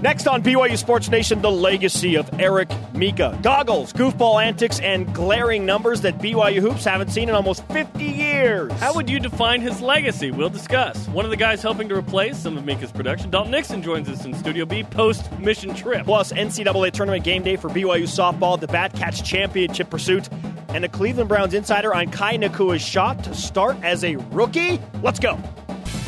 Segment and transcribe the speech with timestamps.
[0.00, 3.36] Next on BYU Sports Nation, the legacy of Eric Mika.
[3.42, 8.70] Goggles, goofball antics, and glaring numbers that BYU hoops haven't seen in almost 50 years.
[8.74, 10.30] How would you define his legacy?
[10.30, 11.08] We'll discuss.
[11.08, 14.24] One of the guys helping to replace some of Mika's production, Dalton Nixon, joins us
[14.24, 16.04] in Studio B post mission trip.
[16.04, 20.28] Plus, NCAA tournament game day for BYU softball, the Bat Catch Championship pursuit,
[20.68, 24.80] and a Cleveland Browns insider on Kai Nacua's shot to start as a rookie.
[25.02, 25.36] Let's go.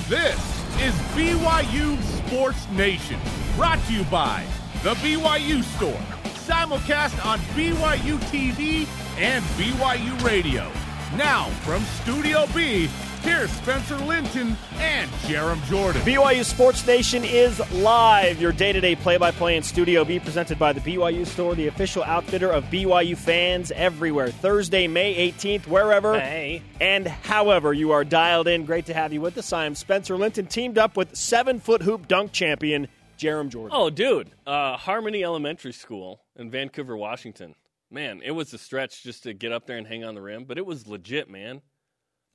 [0.08, 0.38] This
[0.78, 3.18] is BYU Sports Nation.
[3.56, 4.44] Brought to you by
[4.82, 6.00] The BYU Store.
[6.46, 8.86] Simulcast on BYU TV
[9.18, 10.70] and BYU Radio.
[11.16, 12.88] Now, from Studio B,
[13.22, 16.00] here's Spencer Linton and Jarom Jordan.
[16.02, 18.40] BYU Sports Nation is live.
[18.40, 21.54] Your day to day play by play in Studio B, presented by the BYU Store,
[21.54, 24.28] the official outfitter of BYU fans everywhere.
[24.30, 26.62] Thursday, May 18th, wherever Hey.
[26.80, 28.64] and however you are dialed in.
[28.64, 29.52] Great to have you with us.
[29.52, 32.88] I am Spencer Linton, teamed up with seven foot hoop dunk champion
[33.20, 33.76] Jarom Jordan.
[33.78, 34.30] Oh, dude.
[34.46, 37.54] Uh, Harmony Elementary School in Vancouver, Washington.
[37.90, 40.44] Man, it was a stretch just to get up there and hang on the rim,
[40.44, 41.60] but it was legit, man.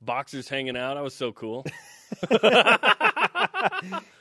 [0.00, 0.96] Boxers hanging out.
[0.96, 1.64] I was so cool.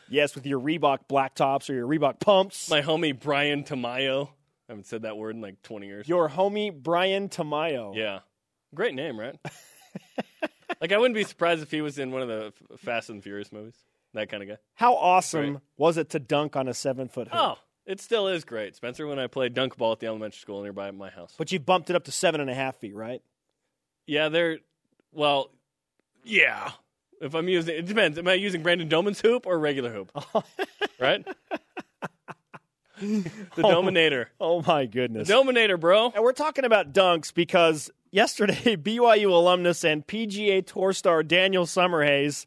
[0.07, 2.69] Yes, with your Reebok black tops or your Reebok pumps.
[2.69, 4.27] My homie Brian Tamayo.
[4.27, 6.07] I haven't said that word in like 20 years.
[6.07, 7.95] your homie Brian Tamayo.
[7.95, 8.19] Yeah.
[8.73, 9.35] Great name, right?
[10.81, 13.51] like, I wouldn't be surprised if he was in one of the Fast and Furious
[13.51, 13.75] movies.
[14.15, 14.57] That kind of guy.
[14.75, 17.37] How awesome was it to dunk on a seven foot hoop?
[17.37, 20.63] Oh, it still is great, Spencer, when I played dunk ball at the elementary school
[20.63, 21.35] nearby my house.
[21.37, 23.21] But you bumped it up to seven and a half feet, right?
[24.07, 24.59] Yeah, they're,
[25.11, 25.51] well,
[26.23, 26.71] yeah.
[27.19, 28.17] If I'm using, it depends.
[28.17, 30.11] Am I using Brandon Doman's hoop or regular hoop?
[30.99, 31.25] right?
[33.01, 34.29] the oh, Dominator.
[34.39, 35.27] Oh my goodness.
[35.27, 36.13] Dominator, bro.
[36.15, 42.45] And we're talking about dunks because yesterday BYU alumnus and PGA Tour star Daniel Summerhays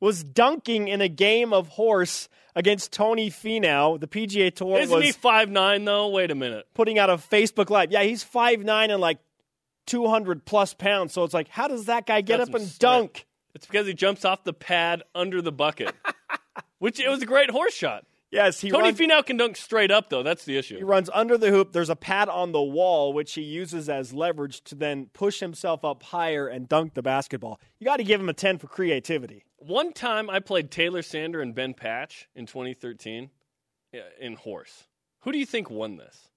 [0.00, 3.98] was dunking in a game of horse against Tony Finau.
[4.00, 6.08] The PGA Tour Isn't he five nine though?
[6.08, 6.66] Wait a minute.
[6.74, 7.90] putting out a Facebook Live.
[7.92, 9.18] Yeah, he's five nine and like
[9.86, 11.12] 200 plus pounds.
[11.12, 12.78] So it's like, how does that guy get up and strength.
[12.78, 13.26] dunk?
[13.54, 15.94] It's because he jumps off the pad under the bucket,
[16.78, 18.04] which it was a great horse shot.
[18.30, 20.22] Yes, he Tony runs, Finau can dunk straight up though.
[20.22, 20.76] That's the issue.
[20.76, 21.72] he runs under the hoop.
[21.72, 25.84] There's a pad on the wall, which he uses as leverage to then push himself
[25.86, 27.58] up higher and dunk the basketball.
[27.78, 29.45] You got to give him a 10 for creativity.
[29.58, 33.30] One time I played Taylor Sander and Ben Patch in 2013
[34.20, 34.84] in horse.
[35.20, 36.28] Who do you think won this?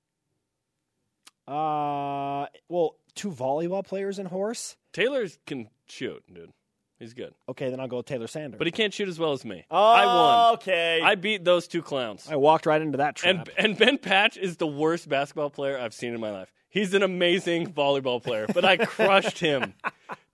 [1.48, 4.78] Uh, well, two volleyball players in horse.
[4.94, 6.52] Taylor can shoot, dude.
[7.00, 8.58] He's good, Okay, then I'll go with Taylor Sanders.
[8.58, 9.66] but he can't shoot as well as me.
[9.72, 10.54] oh, I won.
[10.56, 12.28] Okay, I beat those two clowns.
[12.30, 13.48] I walked right into that trap.
[13.58, 16.52] And and Ben Patch is the worst basketball player I've seen in my life.
[16.70, 19.74] He's an amazing volleyball player, but I crushed him.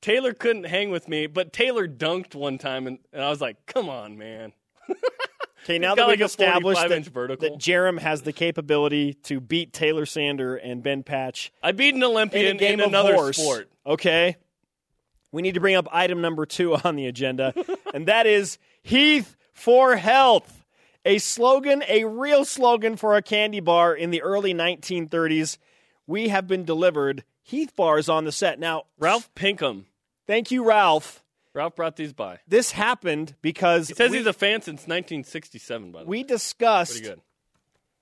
[0.01, 3.65] Taylor couldn't hang with me, but Taylor dunked one time, and, and I was like,
[3.65, 4.53] "Come on, man!"
[5.63, 10.05] okay, now that like we've established that, that Jarom has the capability to beat Taylor
[10.05, 13.37] Sander and Ben Patch I beat an in a Olympian game in of another horse.
[13.37, 13.69] sport.
[13.85, 14.35] Okay,
[15.31, 17.53] we need to bring up item number two on the agenda,
[17.93, 20.63] and that is Heath for Health.
[21.07, 25.59] A slogan, a real slogan for a candy bar in the early 1930s.
[26.07, 28.59] We have been delivered Heath bars on the set.
[28.59, 29.85] Now, Ralph Pinkham.
[30.27, 31.23] thank you, Ralph.
[31.53, 32.39] Ralph brought these by.
[32.47, 35.91] This happened because He says we, he's a fan since 1967.
[35.91, 37.21] By the way, we discussed good.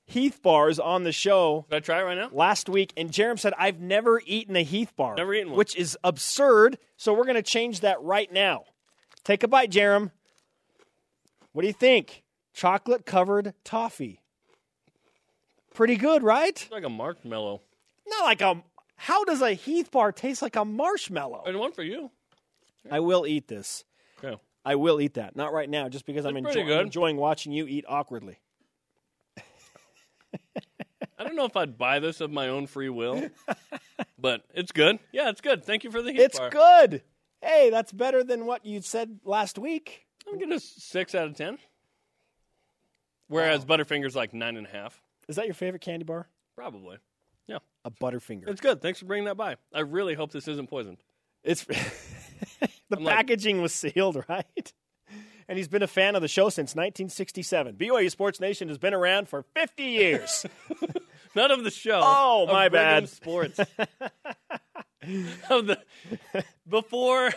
[0.06, 2.30] Heath bars on the show Should I try it right now?
[2.34, 5.16] last week, and Jarom said, I've never eaten a Heath bar.
[5.16, 5.58] Never eaten one.
[5.58, 8.66] Which is absurd, so we're going to change that right now.
[9.24, 10.12] Take a bite, Jarom.
[11.54, 12.24] What do you think?
[12.54, 14.20] Chocolate covered toffee.
[15.74, 16.50] Pretty good, right?
[16.62, 17.62] It's like a marshmallow.
[18.08, 18.62] Not like a.
[18.96, 21.44] How does a Heath bar taste like a marshmallow?
[21.46, 22.12] And one for you.
[22.90, 23.84] I will eat this.
[24.24, 24.40] Okay.
[24.66, 25.36] I will eat that.
[25.36, 26.80] Not right now, just because I'm, It's enjoy- pretty good.
[26.80, 28.40] I'm enjoying watching you eat awkwardly.
[31.18, 33.30] I don't know if I'd buy this of my own free will,
[34.18, 35.00] but it's good.
[35.12, 35.64] Yeah, it's good.
[35.64, 36.26] Thank you for the heat bar.
[36.26, 36.50] It's bar.
[36.50, 37.04] good.
[37.42, 40.06] Hey, that's better than what you said last week.
[40.28, 41.58] I'm gonna six out of ten.
[43.28, 46.28] Whereas Butterfinger's like nine and a half, Is that your favorite candy bar?
[46.56, 46.98] probably.
[47.86, 48.48] A Butterfinger.
[48.48, 48.82] it's good.
[48.82, 49.58] Thanks for bringing that by.
[49.74, 50.98] I really hope this isn't poisoned.
[51.44, 51.78] It's the
[52.98, 54.74] I'm like- packaging was sealed, right?
[55.50, 57.76] And he's been a fan of the show since 1967.
[57.76, 60.46] BYU Sports Nation has been around for 50 years.
[61.36, 62.00] None of the show.
[62.02, 63.10] Oh, my bad.
[63.10, 63.60] Sports.
[63.60, 63.68] of
[65.68, 65.78] the
[66.68, 67.32] before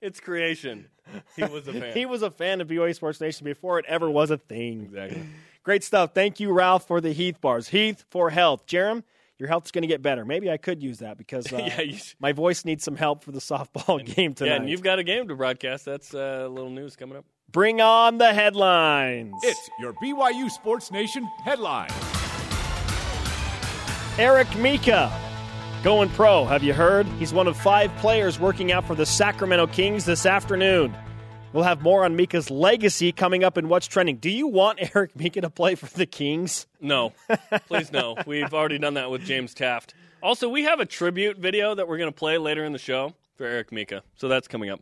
[0.00, 0.86] its creation,
[1.34, 1.92] he was a fan.
[1.94, 4.82] he was a fan of BYU Sports Nation before it ever was a thing.
[4.84, 5.22] exactly.
[5.64, 6.14] Great stuff.
[6.14, 7.68] Thank you, Ralph, for the Heath bars.
[7.68, 8.66] Heath for health.
[8.66, 9.02] Jarom,
[9.38, 10.24] your health's going to get better.
[10.24, 13.32] Maybe I could use that because uh, Yeah, you my voice needs some help for
[13.32, 14.50] the softball game tonight.
[14.50, 15.84] Yeah, and you've got a game to broadcast.
[15.84, 17.24] That's uh, a little news coming up.
[17.52, 19.34] bring on the headlines.
[19.42, 21.90] It's your BYU Sports Nation headline.
[24.18, 25.12] Eric Mika
[25.84, 26.44] going pro.
[26.44, 27.06] Have you heard?
[27.20, 30.92] He's one of five players working out for the Sacramento Kings this afternoon.
[31.52, 34.16] We'll have more on Mika's legacy coming up in What's Trending.
[34.16, 36.66] Do you want Eric Mika to play for the Kings?
[36.80, 37.14] No,
[37.68, 38.16] please no.
[38.26, 39.94] We've already done that with James Taft.
[40.22, 43.14] Also, we have a tribute video that we're going to play later in the show
[43.36, 44.80] for Eric Mika, so that's coming up.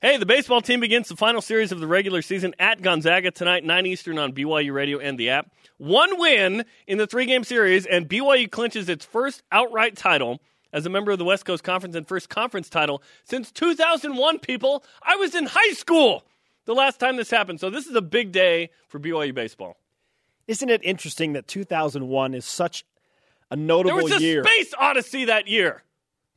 [0.00, 3.64] Hey, the baseball team begins the final series of the regular season at Gonzaga tonight,
[3.64, 5.50] 9 Eastern on BYU Radio and the app.
[5.78, 10.40] One win in the three game series, and BYU clinches its first outright title
[10.72, 14.84] as a member of the West Coast Conference and first conference title since 2001, people.
[15.02, 16.24] I was in high school
[16.64, 19.76] the last time this happened, so this is a big day for BYU baseball.
[20.46, 22.84] Isn't it interesting that 2001 is such
[23.50, 24.08] a notable year?
[24.08, 24.44] There was a year?
[24.44, 25.82] space odyssey that year.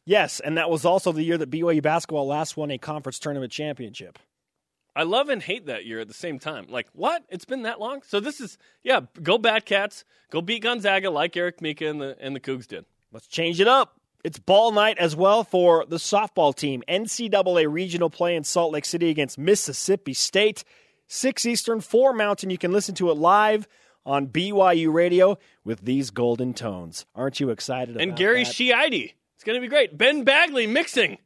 [0.06, 3.52] Yes, and that was also the year that BYU basketball last won a conference tournament
[3.52, 4.18] championship.
[4.96, 6.66] I love and hate that year at the same time.
[6.68, 7.24] Like, what?
[7.30, 8.02] It's been that long?
[8.06, 12.36] So this is yeah, go Batcats, go beat Gonzaga like Eric Mika and the and
[12.36, 12.86] the Cougs did.
[13.12, 13.99] Let's change it up.
[14.24, 16.84] It's ball night as well for the softball team.
[16.90, 20.64] NCAA regional play in Salt Lake City against Mississippi State.
[21.08, 22.50] 6 Eastern, 4 Mountain.
[22.50, 23.68] You can listen to it live
[24.06, 27.06] on BYU Radio with these golden tones.
[27.16, 28.54] Aren't you excited And Gary that?
[29.36, 29.98] It's gonna be great.
[29.98, 31.18] Ben Bagley mixing.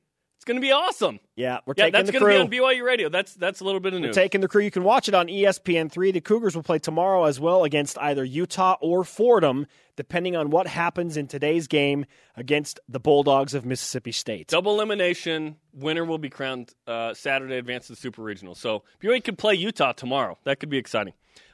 [0.44, 1.22] It's gonna be awesome.
[1.38, 3.08] yeah, we're Yeah, taking that's the gonna be on BYU Radio.
[3.08, 4.14] That's that's a little bit of news.
[4.14, 4.62] taking the crew.
[4.62, 6.12] You can watch it on E ESPN3.
[6.12, 10.68] The Cougars will play tomorrow as well against either Utah or Fordham, depending on what
[10.68, 12.06] happens in today's game
[12.36, 14.50] against the Bulldogs of Mississippi State.
[14.50, 15.56] Double elimination.
[15.74, 18.54] Winner will be crowned uh, Saturday, advance to the Super Regional.
[18.54, 20.38] So BYU could play Utah tomorrow.
[20.44, 21.14] That could be exciting.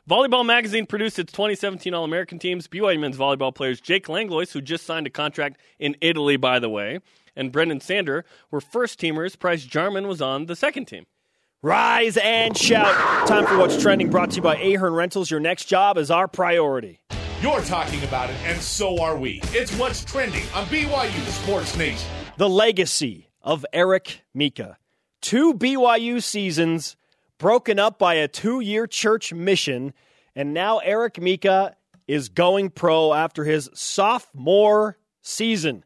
[0.09, 2.67] Volleyball Magazine produced its 2017 All American teams.
[2.67, 6.69] BYU men's volleyball players Jake Langlois, who just signed a contract in Italy, by the
[6.69, 7.01] way,
[7.39, 9.39] and Brenden Sander were first teamers.
[9.39, 11.05] Price Jarman was on the second team.
[11.61, 13.27] Rise and shout.
[13.27, 15.31] Time for What's Trending, brought to you by Ahern Rentals.
[15.31, 16.99] Your next job is our priority.
[17.41, 19.39] You're talking about it, and so are we.
[19.45, 22.07] It's what's trending on BYU Sports Nation.
[22.37, 24.77] The legacy of Eric Mika.
[25.21, 26.95] Two BYU seasons
[27.37, 29.93] broken up by a two year church mission,
[30.35, 31.75] and now Eric Mika
[32.07, 35.83] is going pro after his sophomore season.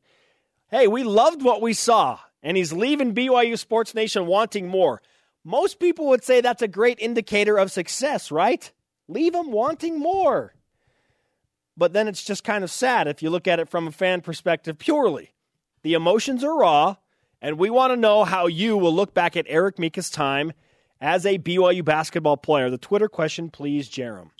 [0.73, 5.03] Hey, we loved what we saw, and he's leaving BYU Sports Nation wanting more.
[5.43, 8.71] Most people would say that's a great indicator of success, right?
[9.07, 10.55] Leave him wanting more.
[11.77, 14.21] But then it's just kind of sad if you look at it from a fan
[14.21, 15.35] perspective purely.
[15.83, 16.95] The emotions are raw,
[17.39, 20.53] and we want to know how you will look back at Eric Mika's time
[20.99, 22.71] as a BYU basketball player.
[22.71, 24.31] The Twitter question, please, Jarom.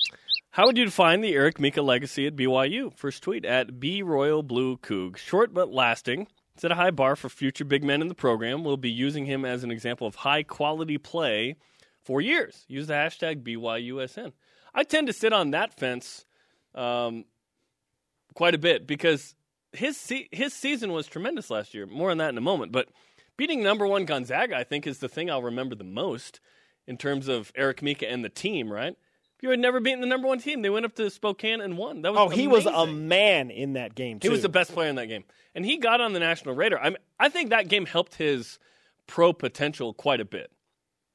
[0.54, 2.96] How would you define the Eric Mika legacy at BYU?
[2.96, 5.18] First tweet at B Royal Blue Coug.
[5.18, 6.28] Short but lasting.
[6.58, 8.64] Set a high bar for future big men in the program.
[8.64, 11.56] We'll be using him as an example of high quality play
[12.04, 12.66] for years.
[12.68, 14.32] Use the hashtag BYUSN.
[14.76, 16.24] I tend to sit on that fence
[16.76, 17.26] um,
[18.36, 19.34] quite a bit because
[19.72, 21.88] his se- his season was tremendous last year.
[21.88, 22.72] More on that in a moment.
[22.72, 22.90] But
[23.38, 26.40] beating number one Gonzaga, I think, is the thing I'll remember the most
[26.86, 28.72] in terms of Eric Mika and the team.
[28.72, 28.96] Right?
[29.44, 30.62] You had never beaten the number one team.
[30.62, 32.02] They went up to Spokane and won.
[32.02, 34.30] That was Oh, he was a man in that game, too.
[34.30, 36.80] He was the best player in that game, and he got on the national radar.
[36.80, 38.58] I I think that game helped his
[39.06, 40.50] pro potential quite a bit.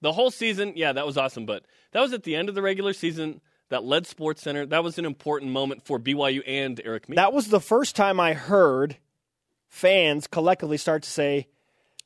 [0.02, 2.60] The whole season, yeah, that was awesome, but that was at the end of the
[2.60, 3.40] regular season.
[3.70, 4.66] That led Sports Center.
[4.66, 7.20] That was an important moment for BYU and Eric Mika.
[7.20, 8.98] That was the first time I heard
[9.68, 11.48] fans collectively start to say,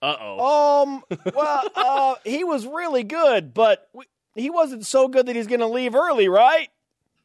[0.01, 0.83] Uh oh.
[0.83, 1.05] um,
[1.35, 5.61] well, uh, he was really good, but we, he wasn't so good that he's going
[5.61, 6.69] to leave early, right?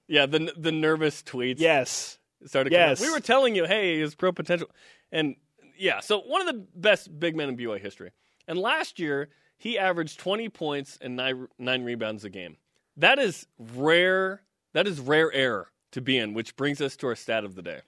[0.08, 1.60] Yeah, the the nervous tweets.
[1.60, 2.18] Yes.
[2.46, 2.72] started.
[2.72, 3.02] coming Yes.
[3.02, 4.70] we were telling you, hey, his pro potential,
[5.12, 5.36] and
[5.78, 6.00] yeah.
[6.00, 8.12] So one of the best big men in BYU history.
[8.48, 12.58] And last year he averaged twenty points and nine nine rebounds a game.
[12.96, 14.42] That is rare.
[14.74, 16.34] That is rare air to be in.
[16.34, 17.82] Which brings us to our stat of the day.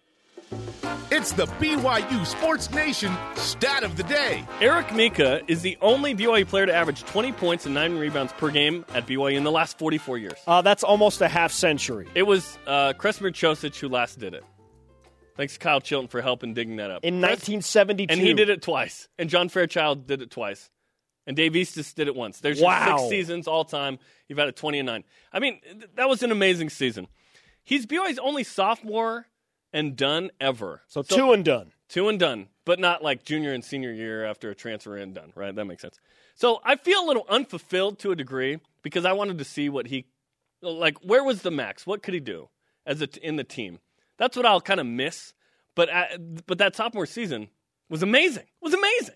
[1.12, 4.44] It's the BYU Sports Nation stat of the day.
[4.62, 8.50] Eric Mika is the only BYU player to average 20 points and 9 rebounds per
[8.50, 10.34] game at BYU in the last 44 years.
[10.48, 12.08] Uh, that's almost a half century.
[12.16, 14.44] It was uh, Kresimir Cosic who last did it.
[15.36, 17.04] Thanks to Kyle Chilton for helping digging that up.
[17.04, 18.12] In Kres- 1972.
[18.14, 19.08] And he did it twice.
[19.18, 20.70] And John Fairchild did it twice.
[21.28, 22.40] And Dave Eastis did it once.
[22.40, 22.98] There's Wow.
[22.98, 24.00] six seasons all time.
[24.28, 25.04] You've had a 20 and 9.
[25.32, 27.08] I mean, th- that was an amazing season.
[27.64, 29.28] He's BYU's only sophomore
[29.74, 30.82] and done ever.
[30.88, 31.72] So, two and done.
[31.88, 35.34] Two and done, but not like junior and senior year after a transfer and done,
[35.36, 35.54] right?
[35.56, 36.00] That makes sense.
[36.36, 39.88] So I feel a little unfulfilled to a degree because I wanted to see what
[39.88, 40.06] he,
[40.62, 41.88] like, where was the max?
[41.88, 42.50] What could he do
[42.86, 43.80] as a, in the team?
[44.18, 45.34] That's what I'll kind of miss.
[45.76, 47.48] But uh, but that sophomore season
[47.90, 48.46] was amazing.
[48.62, 49.16] Was amazing.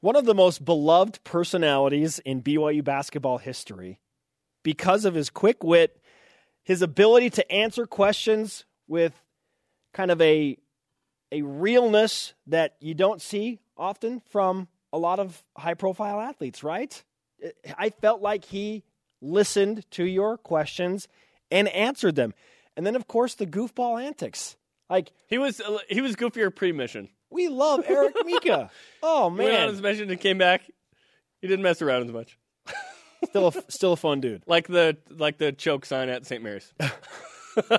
[0.00, 4.00] One of the most beloved personalities in BYU basketball history
[4.62, 6.00] because of his quick wit,
[6.64, 9.21] his ability to answer questions with
[9.92, 10.56] kind of a
[11.30, 17.02] a realness that you don't see often from a lot of high profile athletes, right?
[17.78, 18.84] I felt like he
[19.22, 21.08] listened to your questions
[21.50, 22.34] and answered them.
[22.76, 24.56] And then of course the goofball antics.
[24.90, 27.08] Like He was uh, he was goofier pre-mission.
[27.30, 28.70] we love Eric Mika.
[29.02, 30.62] Oh He went on his mission and came back.
[31.40, 32.38] He didn't mess around as much.
[33.24, 34.42] still a, still a fun dude.
[34.46, 36.42] Like the like the choke sign at St.
[36.42, 36.72] Mary's.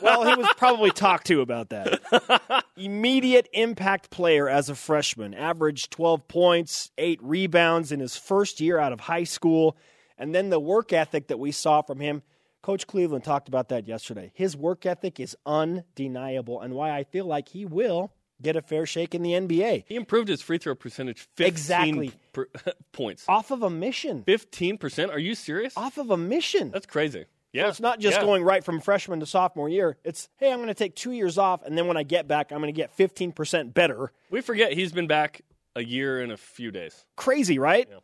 [0.01, 2.63] Well, he was probably talked to about that.
[2.77, 8.77] Immediate impact player as a freshman, averaged 12 points, 8 rebounds in his first year
[8.79, 9.77] out of high school,
[10.17, 12.21] and then the work ethic that we saw from him.
[12.61, 14.31] Coach Cleveland talked about that yesterday.
[14.33, 18.85] His work ethic is undeniable and why I feel like he will get a fair
[18.85, 19.83] shake in the NBA.
[19.87, 22.11] He improved his free throw percentage 15 Exactly.
[22.31, 22.47] per,
[22.93, 23.25] points.
[23.27, 24.23] Off of a mission.
[24.25, 25.09] 15%?
[25.09, 25.73] Are you serious?
[25.75, 26.71] Off of a mission.
[26.71, 27.25] That's crazy.
[27.53, 27.69] Yeah.
[27.69, 28.25] It's not just Yeah.
[28.25, 29.97] going right from freshman to sophomore year.
[30.03, 32.51] It's, hey, I'm going to take two years off, and then when I get back,
[32.51, 34.11] I'm going to get 15% better.
[34.29, 35.41] We forget he's been back
[35.75, 37.05] a year and a few days.
[37.15, 37.87] Crazy, right?
[37.89, 37.99] Yeah.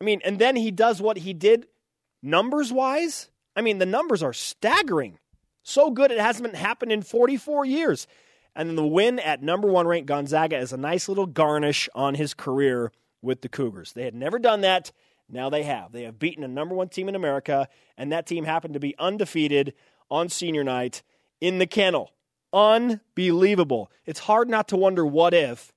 [0.00, 1.66] I mean, and then he does what he did
[2.22, 3.28] numbers wise.
[3.56, 5.18] I mean, the numbers are staggering.
[5.62, 8.06] So good, it hasn't happened in 44 years.
[8.56, 12.14] And then the win at number one ranked Gonzaga is a nice little garnish on
[12.14, 13.92] his career with the Cougars.
[13.92, 14.90] They had never done that.
[15.32, 15.92] Now they have.
[15.92, 18.96] They have beaten a number one team in America, and that team happened to be
[18.98, 19.74] undefeated
[20.10, 21.02] on senior night
[21.40, 22.10] in the kennel.
[22.52, 23.90] Unbelievable.
[24.06, 25.72] It's hard not to wonder what if,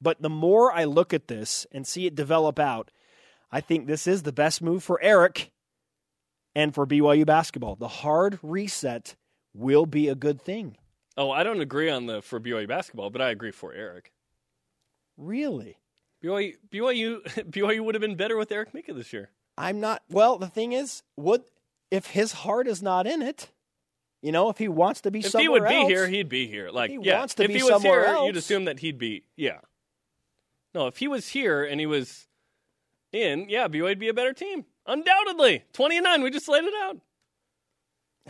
[0.00, 2.90] but the more I look at this and see it develop out,
[3.50, 5.50] I think this is the best move for Eric
[6.54, 7.76] and for BYU basketball.
[7.76, 9.16] The hard reset
[9.54, 10.76] will be a good thing.
[11.16, 14.12] Oh, I don't agree on the for BYU basketball, but I agree for Eric.
[15.16, 15.78] Really?
[16.22, 19.30] BYU BYU BYU would have been better with Eric Mika this year.
[19.56, 20.02] I'm not.
[20.10, 21.42] Well, the thing is, would
[21.90, 23.50] if his heart is not in it,
[24.22, 26.46] you know, if he wants to be If somewhere he would be here, he'd be
[26.46, 26.70] here.
[26.70, 28.80] Like, he yeah, wants to if be he was somewhere here, else- you'd assume that
[28.80, 29.24] he'd be.
[29.36, 29.58] Yeah.
[30.74, 32.28] No, if he was here and he was
[33.12, 35.64] in, yeah, BYU'd be a better team, undoubtedly.
[35.72, 36.98] Twenty and nine, we just laid it out.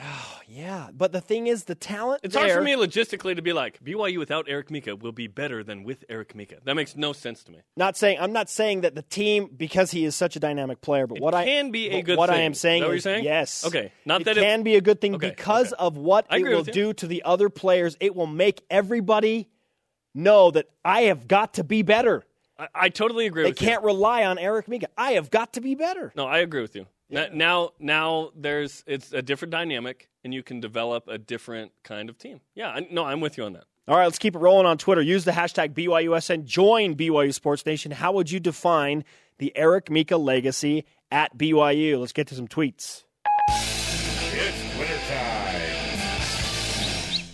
[0.00, 2.21] Oh, yeah, but the thing is, the talent.
[2.23, 5.26] It's there, hard for me logistically to be like BYU without Eric Mika will be
[5.26, 6.59] better than with Eric Mika.
[6.64, 7.59] That makes no sense to me.
[7.76, 11.07] Not saying I'm not saying that the team because he is such a dynamic player,
[11.07, 12.47] but It what I can be a good what I thing.
[12.47, 13.25] am saying Is that what is you're saying?
[13.25, 13.64] yes.
[13.67, 13.93] Okay.
[14.05, 15.81] Not it that it- can be a good thing Okay, because okay.
[15.85, 17.97] of what I it will do to the other players.
[18.00, 19.49] It will make everybody
[20.14, 22.25] know that I have got to be better.
[22.59, 24.88] I, I totally agree They can't rely on Eric Mika.
[24.97, 26.12] I have got to be better.
[26.17, 26.87] No, I agree with you.
[27.11, 32.09] N- Now, now there's it's a different dynamic, and you can develop a different kind
[32.09, 32.41] of team.
[32.55, 33.65] Yeah, I, no, I'm with you on that.
[33.87, 35.00] All right, let's keep it rolling on Twitter.
[35.00, 36.45] Use the hashtag BYUSN.
[36.45, 37.91] Join BYU Sports Nation.
[37.91, 39.03] How would you define
[39.38, 41.99] the Eric Mika legacy at BYU?
[41.99, 43.05] Let's get to some tweets.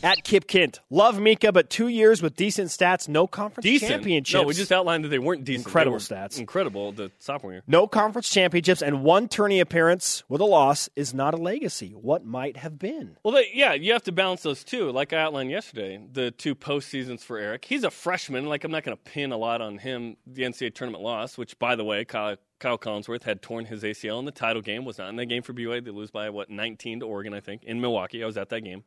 [0.04, 0.80] At Kip Kint.
[0.90, 3.90] Love Mika, but two years with decent stats, no conference Decent.
[3.90, 4.34] championships.
[4.34, 5.66] No, we just outlined that they weren't decent.
[5.66, 6.38] Incredible were stats.
[6.38, 7.62] Incredible the sophomore year.
[7.66, 11.92] No conference championships and one tourney appearance with a loss is not a legacy.
[11.92, 13.16] What might have been?
[13.24, 14.92] Well, they, yeah, you have to balance those two.
[14.92, 17.64] Like I outlined yesterday, the two postseasons for Eric.
[17.64, 18.44] He's a freshman.
[18.44, 20.18] Like I'm not going to pin a lot on him.
[20.26, 24.18] The NCAA tournament loss, which by the way, Kyle, Kyle Collinsworth had torn his ACL
[24.18, 24.84] in the title game.
[24.84, 25.82] Was not in that game for BYU.
[25.82, 28.22] They lose by what 19 to Oregon, I think, in Milwaukee.
[28.22, 28.84] I was at that game.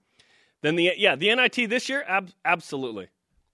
[0.62, 3.08] Then the yeah, the NIT this year, ab- absolutely,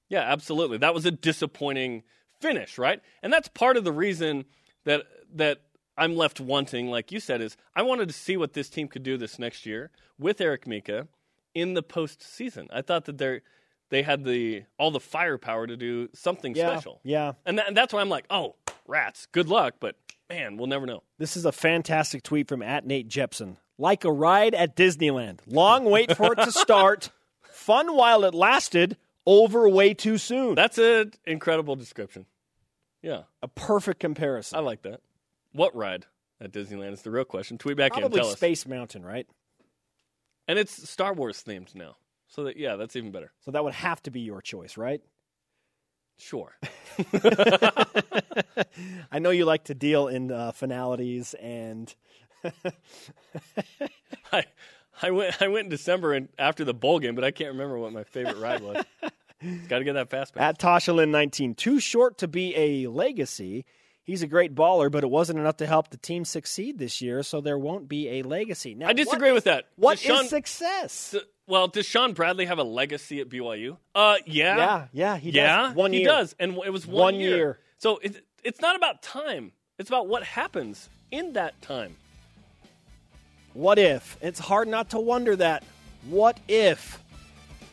[0.09, 0.77] yeah, absolutely.
[0.77, 2.03] That was a disappointing
[2.39, 3.01] finish, right?
[3.21, 4.45] And that's part of the reason
[4.85, 5.61] that that
[5.97, 9.03] I'm left wanting, like you said, is I wanted to see what this team could
[9.03, 11.07] do this next year with Eric Mika
[11.53, 12.67] in the postseason.
[12.71, 13.41] I thought that they
[13.89, 17.33] they had the all the firepower to do something Yeah, special, yeah.
[17.45, 18.55] and, that, and that's why I'm like, oh,
[18.87, 19.95] rats, good luck, but
[20.29, 21.03] man, we'll never know.
[21.19, 23.57] This is a fantastic tweet from at Nate Jepson.
[23.83, 25.39] Like a ride at Disneyland.
[25.45, 27.11] Long wait for it to start.
[27.41, 28.95] Fun while it lasted.
[29.25, 30.55] Over way too soon.
[30.55, 32.25] That's an incredible description.
[33.01, 34.57] Yeah, a perfect comparison.
[34.57, 35.01] I like that.
[35.51, 36.05] What ride
[36.39, 37.57] at Disneyland is the real question.
[37.57, 38.37] Tweet back in and Probably tell us.
[38.37, 39.27] Space Mountain, right?
[40.47, 41.97] And it's Star Wars themed now.
[42.29, 43.33] So that yeah, that's even better.
[43.41, 45.01] So that would have to be your choice, right?
[46.17, 46.55] Sure.
[49.11, 51.93] I know you like to deal in uh, finalities and
[54.31, 54.43] I
[55.01, 57.77] I went I went in December and after the bowl game, but I can't remember
[57.77, 58.83] what my favorite ride was.
[59.67, 60.41] Got to get that fast pass.
[60.41, 61.55] at Tashalin 19.
[61.55, 63.65] Too short to be a legacy.
[64.01, 67.23] He's a great baller, but it wasn't enough to help the team succeed this year,
[67.23, 68.73] so there won't be a legacy.
[68.75, 69.65] Now, I disagree what- with that.
[69.75, 71.11] What Does Shawn- is success?
[71.11, 73.77] d- well, does Shawn Bradley have a legacy at BYU?
[73.95, 75.35] Uh, yeah, Yeah, yeah, he does.
[75.37, 76.11] yeah, One year he year.
[76.11, 77.59] does, and it was one, One year.
[77.79, 79.51] So it, it's not about time.
[79.77, 81.95] It's about what happens in that time.
[83.53, 84.17] What if?
[84.21, 85.63] It's hard not to wonder that.
[86.09, 87.01] What if?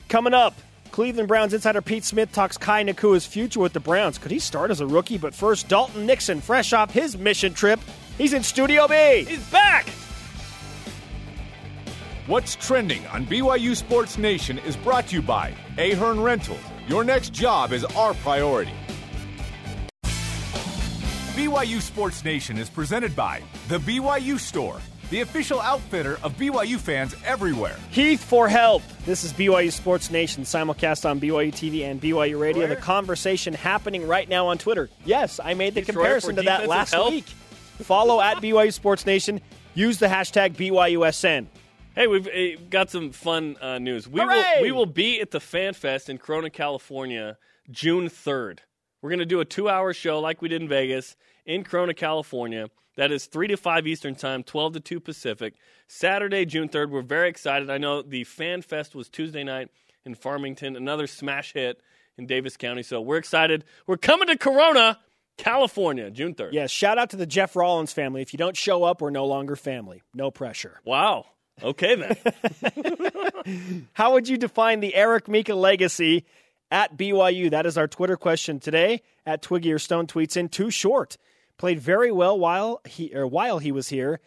[0.08, 0.54] Coming up,
[0.90, 4.18] Cleveland Browns insider Pete Smith talks Kai Nacua's future with the Browns.
[4.18, 5.18] Could he start as a rookie?
[5.18, 7.80] But first, Dalton Nixon, fresh off his mission trip.
[8.18, 9.24] He's in Studio B.
[9.26, 9.86] He's back.
[12.26, 16.60] What's trending on BYU Sports Nation is brought to you by Ahern Rentals.
[16.86, 18.74] Your next job is our priority.
[21.34, 27.14] BYU Sports Nation is presented by The BYU Store, the official outfitter of BYU fans
[27.24, 27.76] everywhere.
[27.90, 28.82] Heath for help.
[29.04, 32.66] This is BYU Sports Nation, simulcast on BYU TV and BYU Radio.
[32.66, 32.74] Where?
[32.74, 34.88] The conversation happening right now on Twitter.
[35.04, 37.10] Yes, I made the Heath comparison to that last health?
[37.10, 37.26] week.
[37.82, 39.40] Follow at BYU Sports Nation.
[39.74, 41.46] Use the hashtag BYUSN.
[41.94, 44.08] Hey, we've uh, got some fun uh, news.
[44.08, 47.36] We will, we will be at the Fan Fest in Corona, California,
[47.68, 48.60] June 3rd.
[49.02, 51.94] We're going to do a two hour show like we did in Vegas in Corona,
[51.94, 52.68] California.
[53.00, 55.54] That is 3 to 5 Eastern Time, 12 to 2 Pacific.
[55.88, 56.90] Saturday, June 3rd.
[56.90, 57.70] We're very excited.
[57.70, 59.70] I know the Fan Fest was Tuesday night
[60.04, 61.80] in Farmington, another smash hit
[62.18, 62.82] in Davis County.
[62.82, 63.64] So we're excited.
[63.86, 64.98] We're coming to Corona,
[65.38, 66.50] California, June 3rd.
[66.52, 68.20] Yes, shout out to the Jeff Rollins family.
[68.20, 70.02] If you don't show up, we're no longer family.
[70.12, 70.78] No pressure.
[70.84, 71.24] Wow.
[71.62, 73.86] Okay, then.
[73.94, 76.26] How would you define the Eric Mika legacy
[76.70, 77.50] at BYU?
[77.50, 79.00] That is our Twitter question today.
[79.24, 81.16] At Twiggy or Stone tweets in too short.
[81.60, 84.18] Played very well while he or while he was here,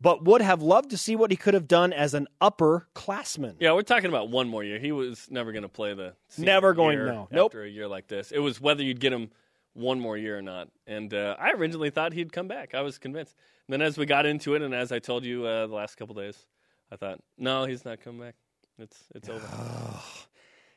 [0.00, 3.56] but would have loved to see what he could have done as an upper classman.
[3.60, 4.78] Yeah, we're talking about one more year.
[4.78, 7.44] He was never going to play the Never going- year no.
[7.44, 8.32] after a year like this.
[8.32, 9.30] It was whether you'd get him
[9.74, 10.68] one more year or not.
[10.86, 12.74] And uh, I originally thought he'd come back.
[12.74, 13.36] I was convinced.
[13.68, 15.96] And then as we got into it, and as I told you uh, the last
[15.96, 16.46] couple days,
[16.90, 18.34] I thought, no, he's not coming back.
[18.78, 19.46] It's it's over.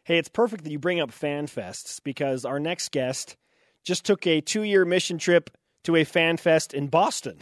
[0.04, 3.38] Hey, it's perfect that you bring up fan fests because our next guest
[3.84, 5.50] just took a two year mission trip
[5.86, 7.38] to a fan fest in Boston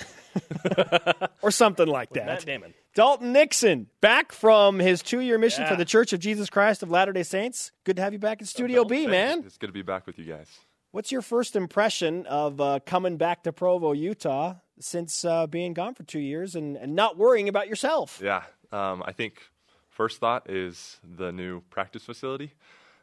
[1.42, 2.26] or something like that.
[2.26, 2.74] Matt Damon.
[2.96, 5.70] Dalton Nixon, back from his two year mission Yeah.
[5.70, 7.72] for the Church of Jesus Christ of Latter day Saints.
[7.86, 9.44] Good to have you back in Studio B, man.
[9.46, 10.48] It's good to be back with you guys.
[10.92, 15.96] What's your first impression of uh, coming back to Provo, Utah, since uh, being gone
[15.96, 18.22] for two years and, and not worrying about yourself?
[18.24, 19.42] Yeah, um, I think
[19.90, 22.54] first thought is the new practice facility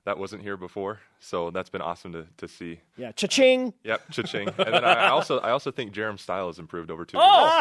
[0.05, 2.81] that wasn't here before, so that's been awesome to, to see.
[2.97, 3.75] Yeah, cha-ching.
[3.85, 4.49] Yep, cha-ching.
[4.49, 7.21] and then I, I also I also think Jarom's style has improved over two Oh,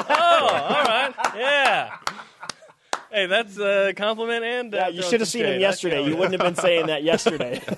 [0.10, 1.14] oh, all right.
[1.36, 1.98] Yeah.
[3.12, 6.04] Hey, that's a compliment and uh, Yeah, you should have some seen him yesterday.
[6.06, 7.62] You wouldn't have been saying that yesterday.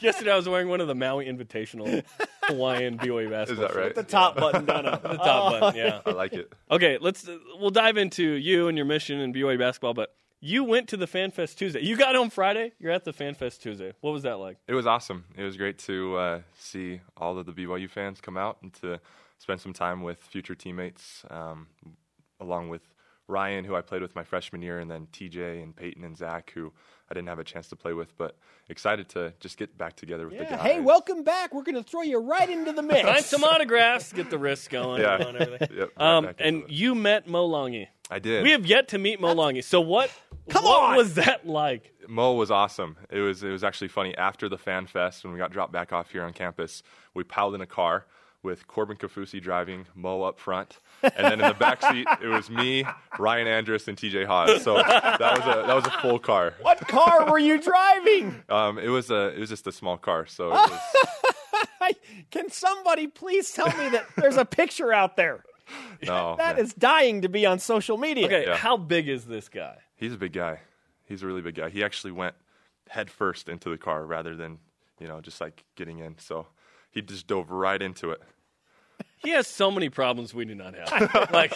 [0.00, 2.04] Yesterday, I was wearing one of the Maui Invitational
[2.44, 3.64] Hawaiian BYU basketball.
[3.66, 3.86] Is that right?
[3.86, 3.96] shirts.
[3.96, 5.02] the top button done up.
[5.08, 6.00] The top button, yeah.
[6.06, 6.52] I like it.
[6.70, 9.94] Okay, let's we'll dive into you and your mission in BYU basketball.
[9.94, 11.80] But you went to the Fan Fest Tuesday.
[11.80, 12.72] You got home Friday.
[12.78, 13.92] You're at the Fan Fest Tuesday.
[14.00, 14.58] What was that like?
[14.66, 15.24] It was awesome.
[15.36, 19.00] It was great to uh, see all of the BYU fans come out and to
[19.38, 21.66] spend some time with future teammates, um,
[22.40, 22.82] along with
[23.28, 26.50] Ryan, who I played with my freshman year, and then TJ and Peyton and Zach,
[26.54, 26.72] who
[27.10, 28.36] I didn't have a chance to play with, but
[28.70, 30.60] excited to just get back together with the Yeah, guys.
[30.62, 31.54] hey, welcome back.
[31.54, 33.02] We're going to throw you right into the mix.
[33.06, 35.16] Sign some autographs, get the wrist going, Yeah.
[35.16, 35.38] and.
[35.70, 36.70] Yep, right Um, back and it.
[36.70, 37.88] you met Mo Langi.
[38.10, 38.42] I did.
[38.42, 39.62] We have yet to meet Mo Langi.
[39.62, 40.10] So what?
[40.48, 40.96] Come what on!
[40.96, 41.92] was that like?
[42.08, 42.96] Mo was awesome.
[43.10, 44.16] It was it was actually funny.
[44.16, 47.54] After the fan fest, when we got dropped back off here on campus, we piled
[47.54, 48.06] in a car
[48.42, 52.48] with Corbin Kaufusi driving, Mo up front, and then in the back seat it was
[52.48, 52.84] me,
[53.18, 54.62] Ryan Andrus, and TJ Haws.
[54.62, 56.54] So that was a that was a full car.
[56.62, 58.42] What car were you driving?
[58.48, 60.26] Um, it was a it was just a small car.
[60.26, 60.80] So it was,
[62.30, 65.44] Can somebody please tell me that there's a picture out there?
[66.02, 66.64] no, That man.
[66.64, 68.26] is dying to be on social media.
[68.26, 68.56] Okay, Yeah.
[68.56, 69.76] how big is this guy?
[69.96, 70.60] he's a big guy.
[71.06, 71.70] He's a really big guy.
[71.70, 72.34] He actually went
[72.88, 74.58] head first into the car rather than
[75.00, 76.16] you know just like getting in.
[76.18, 76.46] So
[76.90, 78.20] he just dove right into it.
[79.16, 81.30] He has so many problems we do not have.
[81.32, 81.52] like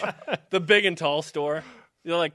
[0.49, 1.63] the big and tall store.
[2.03, 2.33] You're like,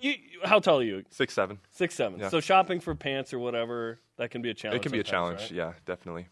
[0.00, 0.14] you,
[0.44, 1.04] how tall are you?
[1.10, 1.58] Six seven.
[1.70, 2.20] Six seven.
[2.20, 2.28] Yeah.
[2.28, 4.80] So shopping for pants or whatever that can be a challenge.
[4.80, 5.40] It can be a challenge.
[5.40, 5.50] right?
[5.50, 6.28] Yeah, definitely.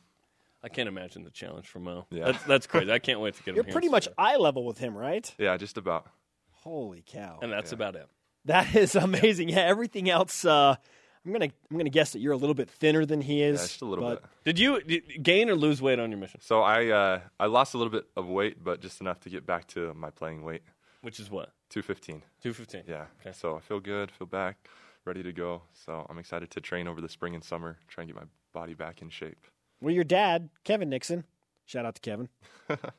[0.62, 2.06] I can't imagine the challenge for Mo.
[2.10, 2.26] Yeah.
[2.26, 2.90] That's that's crazy.
[2.92, 3.56] I can't wait to get him.
[3.56, 4.14] You're here pretty much studio.
[4.18, 5.32] eye level with him, right?
[5.38, 6.06] Yeah, just about.
[6.50, 7.38] Holy cow.
[7.40, 8.06] and that's about it.
[8.44, 9.48] That is amazing.
[9.50, 10.76] Yeah, everything else uh,
[11.28, 13.42] I'm going to I'm going to guess that you're a little bit thinner than he
[13.42, 13.60] is.
[13.60, 14.30] Yeah, just a little but bit.
[14.44, 16.40] Did you did, gain or lose weight on your mission?
[16.42, 19.46] So I uh, I lost a little bit of weight, but just enough to get
[19.46, 20.62] back to my playing weight,
[21.02, 21.52] Which is what?
[21.68, 22.22] 215.
[22.42, 22.84] Two fifteen.
[22.86, 23.04] Yeah.
[23.20, 23.32] Okay.
[23.36, 24.68] So I feel good, feel back,
[25.04, 25.62] ready to go.
[25.74, 28.72] So I'm excited to train over the spring and summer, try and get my body
[28.72, 29.46] back in shape.
[29.82, 31.24] Well, your dad, Kevin Nixon,
[31.68, 32.28] shout out to Kevin.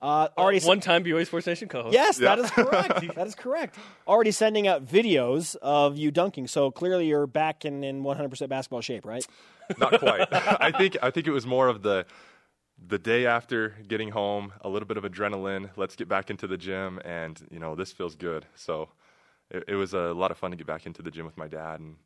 [0.02, 1.94] Uh, already One time BYU Sports Nation co-host.
[1.94, 2.44] Yes, that Yeah.
[2.46, 3.04] is correct.
[3.16, 3.76] that is correct.
[4.08, 8.82] Already sending out videos of you dunking, so clearly you're back in, in 100% basketball
[8.82, 9.24] shape, right?
[9.78, 10.28] Not quite.
[10.32, 12.08] I think I think it was more of the
[12.88, 15.70] the day after getting home, a little bit of adrenaline.
[15.76, 18.48] Let's get back into the gym, and you know this feels good.
[18.56, 18.90] So
[19.52, 21.48] it, it was a lot of fun to get back into the gym with my
[21.48, 21.98] dad and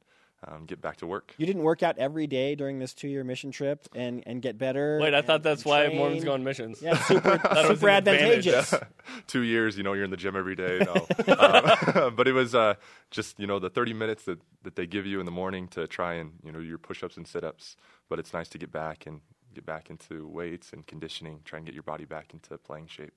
[0.47, 1.33] um, get back to work.
[1.37, 4.99] You didn't work out every day during this two-year mission trip and, and get better.
[5.01, 5.97] Wait, I and- thought that's why train?
[5.97, 6.81] Mormons go on missions.
[6.81, 8.47] Yeah, super, super an advantage.
[8.47, 8.73] advantageous.
[9.27, 10.79] Two years, you know, you're in the gym every day.
[10.85, 10.93] No.
[11.37, 12.75] um, but it was uh,
[13.11, 15.87] just you know the 30 minutes that, that they give you in the morning to
[15.87, 17.75] try and you know your push-ups and sit-ups.
[18.09, 19.21] But it's nice to get back and
[19.53, 21.41] get back into weights and conditioning.
[21.45, 23.13] Try and get your body back into playing shape.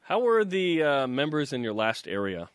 [0.00, 2.48] How were the uh, members in your last area?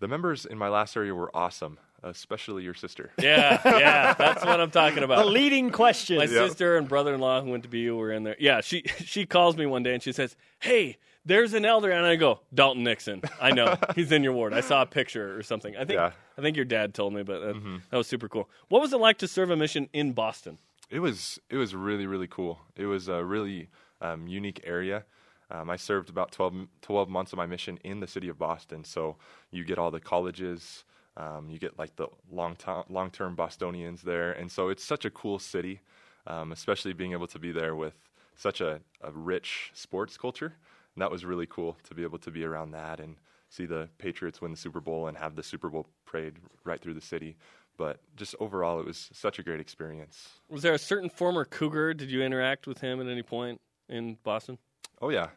[0.00, 3.10] The members in my last area were awesome, especially your sister.
[3.18, 5.24] Yeah, yeah, that's what I'm talking about.
[5.24, 6.18] The leading question.
[6.18, 8.36] My sister and brother-in-law who went to BU were in there.
[8.38, 12.04] Yeah, she she calls me one day and she says, "Hey, there's an elder," and
[12.06, 13.22] I go, "Dalton Nixon.
[13.40, 14.54] I know he's in your ward.
[14.54, 15.74] I saw a picture or something.
[15.76, 16.12] I think Yeah.
[16.36, 18.48] I think your dad told me, but that, that was super cool.
[18.68, 20.58] What was it like to serve a mission in Boston?
[20.90, 22.58] It was it was really really cool.
[22.76, 23.68] It was a really
[24.00, 25.04] um, unique area.
[25.50, 28.82] Um, I served about 12, 12 months of my mission in the city of Boston.
[28.82, 29.16] So
[29.50, 30.84] you get all the colleges,
[31.16, 35.04] um, you get like the long to- long term Bostonians there, and so it's such
[35.04, 35.80] a cool city,
[36.26, 37.94] um, especially being able to be there with
[38.36, 40.54] such a, a rich sports culture.
[40.94, 43.16] And that was really cool to be able to be around that and
[43.48, 46.94] see the Patriots win the Super Bowl and have the Super Bowl parade right through
[46.94, 47.36] the city.
[47.76, 50.28] But just overall, it was such a great experience.
[50.48, 51.94] Was there a certain former Cougar?
[51.94, 54.58] Did you interact with him at any point in Boston?
[55.02, 55.28] Oh yeah.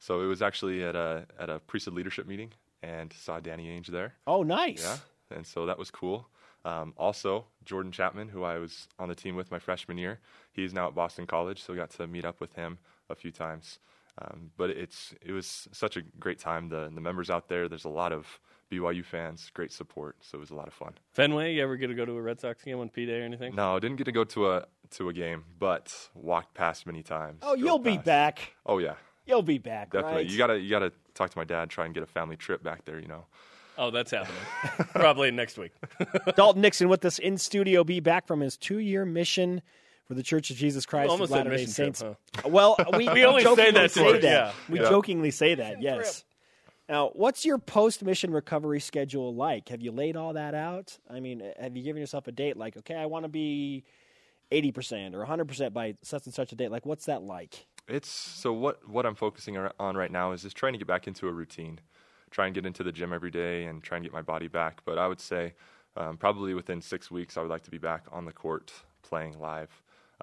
[0.00, 3.86] So it was actually at a at a priesthood leadership meeting and saw Danny Ainge
[3.86, 4.14] there.
[4.26, 4.82] Oh, nice.
[4.82, 4.96] Yeah.
[5.34, 6.28] And so that was cool.
[6.64, 10.18] Um, also, Jordan Chapman, who I was on the team with my freshman year,
[10.52, 12.78] he's now at Boston College, so we got to meet up with him
[13.10, 13.78] a few times.
[14.18, 16.68] Um, but it's it was such a great time.
[16.68, 20.40] The the members out there, there's a lot of BYU fans, great support, so it
[20.40, 20.94] was a lot of fun.
[21.12, 21.52] Fenway?
[21.54, 23.54] You ever get to go to a Red Sox game on P Day or anything?
[23.56, 27.02] No, I didn't get to go to a to a game, but walked past many
[27.02, 27.40] times.
[27.42, 28.54] Oh, you'll be back.
[28.64, 28.94] Oh yeah,
[29.26, 29.90] You'll be back.
[29.90, 30.22] definitely.
[30.22, 30.26] right?
[30.30, 32.84] You gotta you gotta talk to my dad, try and get a family trip back
[32.84, 33.00] there.
[33.00, 33.26] You know.
[33.76, 34.40] Oh, that's happening.
[34.94, 35.72] Probably next week.
[36.36, 37.82] Dalton Nixon with us in studio.
[37.84, 39.62] Be back from his two-year mission
[40.06, 42.00] for the Church of Jesus Christ Almost of Latter-day mission Saints.
[42.00, 44.52] trip, Well, we, We always say that to her, yeah.
[44.68, 44.88] We Yeah.
[44.90, 45.80] jokingly say that.
[45.82, 46.24] Yes.
[46.88, 49.70] Now, what's your post-mission recovery schedule like?
[49.70, 50.98] Have you laid all that out?
[51.08, 52.58] I mean, uh, have you given yourself a date?
[52.58, 53.84] Like, okay, I want to be
[54.52, 56.70] eighty percent or hundred percent by such and such a date.
[56.70, 57.66] Like, what's that like?
[57.88, 61.06] It's so what what I'm focusing on right now is just trying to get back
[61.06, 61.80] into a routine,
[62.34, 64.82] try and get into the gym every day and try and get my body back.
[64.84, 65.54] But I would say
[65.96, 69.38] um, probably within six weeks I would like to be back on the court playing
[69.38, 69.70] live,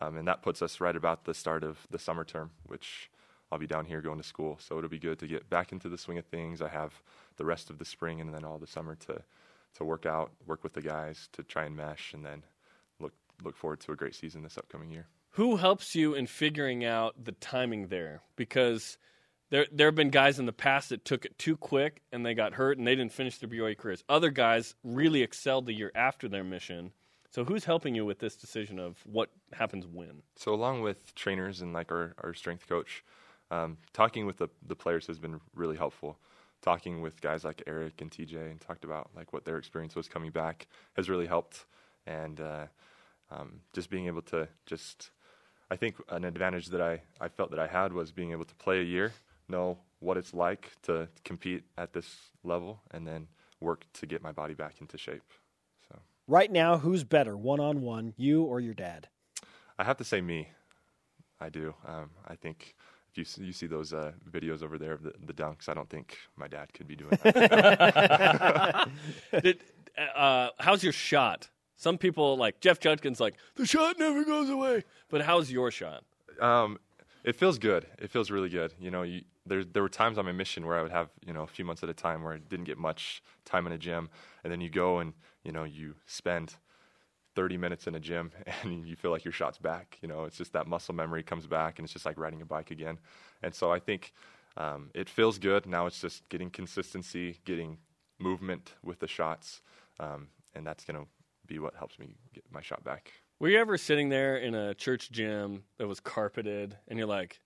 [0.01, 3.09] um, and that puts us right about the start of the summer term, which
[3.49, 4.57] I'll be down here going to school.
[4.59, 6.61] So it'll be good to get back into the swing of things.
[6.61, 7.01] I have
[7.37, 9.23] the rest of the spring and then all the summer to
[9.75, 12.43] to work out, work with the guys to try and mesh, and then
[12.99, 15.07] look look forward to a great season this upcoming year.
[15.35, 18.21] Who helps you in figuring out the timing there?
[18.35, 18.97] Because
[19.51, 22.33] there there have been guys in the past that took it too quick and they
[22.33, 24.03] got hurt and they didn't finish their BYU careers.
[24.09, 26.93] Other guys really excelled the year after their mission.
[27.29, 30.23] So who's helping you with this decision of what happens when?
[30.35, 33.03] So along with trainers and like our, our strength coach,
[33.51, 36.17] um, talking with the, the players has been really helpful.
[36.61, 40.07] Talking with guys like Eric and TJ and talked about like what their experience was
[40.07, 41.65] coming back has really helped.
[42.05, 42.65] And uh,
[43.31, 45.11] um, just being able to just,
[45.69, 48.55] I think an advantage that I, I felt that I had was being able to
[48.55, 49.13] play a year,
[49.51, 52.07] know what it's like to compete at this
[52.43, 53.27] level, and then
[53.59, 55.21] work to get my body back into shape.
[55.87, 59.07] So Right now, who's better, one-on-one, you or your dad?
[59.77, 60.49] I have to say me.
[61.39, 61.73] I do.
[61.87, 62.75] Um, I think
[63.11, 65.73] if you see, you see those uh, videos over there of the, the dunks, I
[65.73, 68.89] don't think my dad could be doing that.
[69.43, 69.59] Did,
[70.15, 71.49] uh, how's your shot?
[71.75, 74.83] Some people like Jeff Judkins, like the shot never goes away.
[75.09, 76.03] But how's your shot?
[76.39, 76.79] um,
[77.23, 77.85] it feels good.
[77.99, 78.73] It feels really good.
[78.79, 81.33] You know, you, there there were times on my mission where I would have you
[81.33, 83.77] know a few months at a time where I didn't get much time in a
[83.77, 84.09] gym,
[84.43, 86.55] and then you go and you know you spend
[87.35, 88.31] 30 minutes in a gym
[88.63, 89.97] and you feel like your shot's back.
[90.01, 92.45] You know, it's just that muscle memory comes back and it's just like riding a
[92.45, 92.99] bike again.
[93.41, 94.13] And so I think
[94.57, 95.65] um, it feels good.
[95.65, 97.77] Now it's just getting consistency, getting
[98.19, 99.61] movement with the shots,
[99.99, 101.07] um, and that's going to
[101.47, 103.20] be what helps me get my shot back.
[103.41, 107.41] Were you ever sitting there in a church gym that was carpeted, and you're like,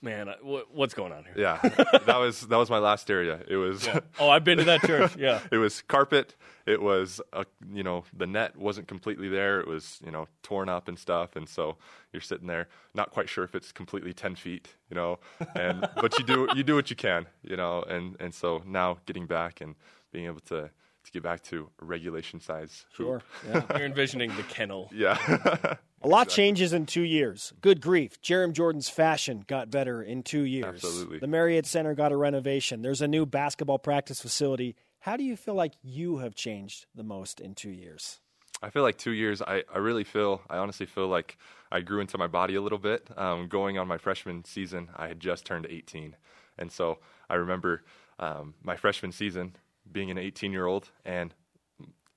[0.00, 1.58] "Man, what's going on here?" Yeah,
[2.06, 3.38] that was that was my last area.
[3.46, 3.86] It was
[4.18, 5.18] Oh, I've been to that church.
[5.18, 5.42] Yeah.
[5.52, 6.36] it was carpet.
[6.64, 9.60] It was, a, you know, the net wasn't completely there.
[9.60, 11.36] It was, you know, torn up and stuff.
[11.36, 11.76] And so
[12.14, 15.18] you're sitting there, not quite sure if it's completely ten feet, you know,
[15.54, 17.82] and but you do you do what you can, you know.
[17.82, 19.74] And and so now getting back and
[20.12, 20.70] being able to
[21.04, 22.84] to get back to regulation size.
[22.96, 23.06] hoop.
[23.06, 23.22] Sure.
[23.48, 23.62] Yeah.
[23.76, 24.90] You're envisioning the kennel.
[24.94, 25.76] Yeah.
[26.02, 27.52] A lot changes in two years.
[27.60, 28.20] Good grief.
[28.22, 30.64] Jarom Jordan's fashion got better in two years.
[30.64, 31.18] Absolutely.
[31.18, 32.80] The Marriott Center got a renovation.
[32.80, 34.76] There's a new basketball practice facility.
[35.00, 38.18] How do you feel like you have changed the most in two years?
[38.62, 39.42] I feel like two years.
[39.42, 40.40] I, I really feel.
[40.48, 41.36] I honestly feel like
[41.70, 43.08] I grew into my body a little bit.
[43.16, 46.16] Um, going on my freshman season, I had just turned 18,
[46.58, 47.84] and so I remember
[48.18, 49.56] um, my freshman season
[49.92, 51.34] being an 18 year old, and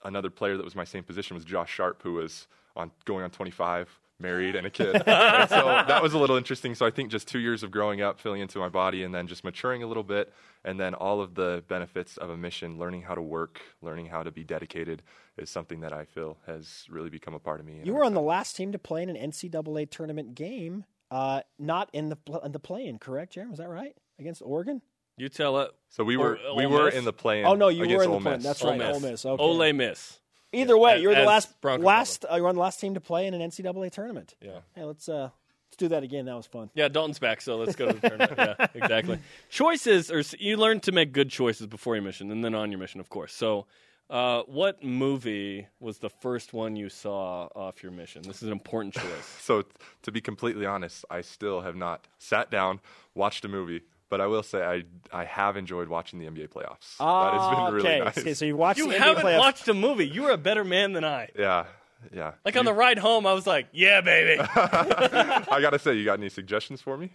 [0.03, 3.29] another player that was my same position was Josh Sharp, who was on going on
[3.29, 4.95] 25, married, and a kid.
[5.07, 6.75] and so that was a little interesting.
[6.75, 9.27] So I think just two years of growing up, filling into my body, and then
[9.27, 10.33] just maturing a little bit,
[10.63, 14.23] and then all of the benefits of a mission, learning how to work, learning how
[14.23, 15.03] to be dedicated,
[15.37, 17.81] is something that I feel has really become a part of me.
[17.83, 21.89] You were on the last team to play in an NCAA tournament game, uh, not
[21.93, 23.51] in the pl- in the play-in, correct, Jeremy?
[23.51, 24.81] Was that right against Oregon?
[25.17, 25.71] You tell it.
[25.89, 26.95] So we were Or we were Miss?
[26.95, 27.43] in the play.
[27.43, 28.37] Oh no, you were against in the Ole play-in.
[28.39, 28.43] Miss.
[28.45, 28.95] That's Ole right, Miss.
[29.03, 29.25] Ole Miss.
[29.25, 29.43] Okay.
[29.43, 30.19] Ole Miss.
[30.53, 32.93] Either way, As- you're the as last Bronco last uh, you're on the last team
[32.95, 34.35] to play in an NCAA tournament.
[34.41, 34.59] Yeah.
[34.75, 35.29] Hey, let's uh
[35.67, 36.25] let's do that again.
[36.25, 36.69] That was fun.
[36.75, 38.39] Yeah, Dalton's back, so let's go to the tournament.
[38.59, 39.19] Yeah, exactly.
[39.49, 42.79] Choices, or you learn to make good choices before your mission, and then on your
[42.79, 43.33] mission, of course.
[43.33, 43.65] So,
[44.09, 48.21] uh, what movie was the first one you saw off your mission?
[48.23, 49.25] This is an important choice.
[49.41, 49.69] So t-
[50.03, 52.79] to be completely honest, I still have not sat down
[53.15, 53.81] watched a movie.
[54.13, 56.97] But I will say I I have enjoyed watching the NBA playoffs.
[56.99, 57.99] that has been ah, really okay.
[57.99, 58.17] nice.
[58.19, 59.39] Okay, so you watched you the haven't playoffs.
[59.39, 60.07] watched a movie.
[60.07, 61.29] You are a better man than I.
[61.35, 61.65] yeah,
[62.13, 62.33] yeah.
[62.45, 66.19] Like on the ride home, I was like, "Yeah, baby." I gotta say, you got
[66.19, 67.11] any suggestions for me?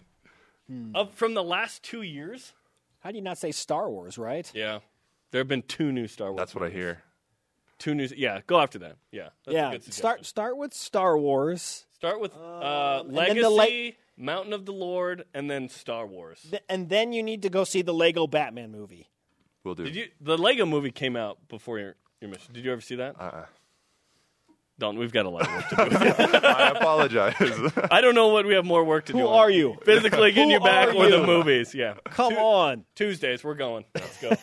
[0.67, 0.93] Hmm.
[0.93, 2.51] Up from the last two years.
[2.99, 4.51] How do you not say Star Wars, right?
[4.53, 4.79] Yeah,
[5.31, 6.39] there have been two new Star Wars.
[6.39, 7.01] That's what I hear.
[7.77, 8.09] Two new.
[8.13, 8.97] Yeah, go after that.
[9.13, 9.71] Yeah, that's a yeah.
[9.71, 13.65] good Start start with Star Wars, Start with uh, uh and then Legacy, the la-
[14.19, 16.45] Mountain of the Lord, and then Star Wars.
[16.49, 19.07] th- and then you need to go see the Lego Batman movie.
[19.63, 19.85] We'll do.
[19.85, 20.07] Did you?
[20.19, 22.53] The Lego movie came out before your, your mission.
[22.53, 23.15] Did you ever see that?
[23.19, 23.45] Uh-uh.
[24.77, 25.95] Dalton, we've got a lot of work to do.
[26.47, 27.35] I apologize.
[27.91, 29.19] I don't know what we have more work to do.
[29.19, 29.35] Who on.
[29.35, 29.75] are you?
[29.83, 31.75] Physically getting Who you back are or the movies?
[31.75, 31.95] Yeah.
[32.05, 32.85] Come on.
[32.95, 33.83] Tuesdays, we're going.
[33.93, 34.37] Let's go.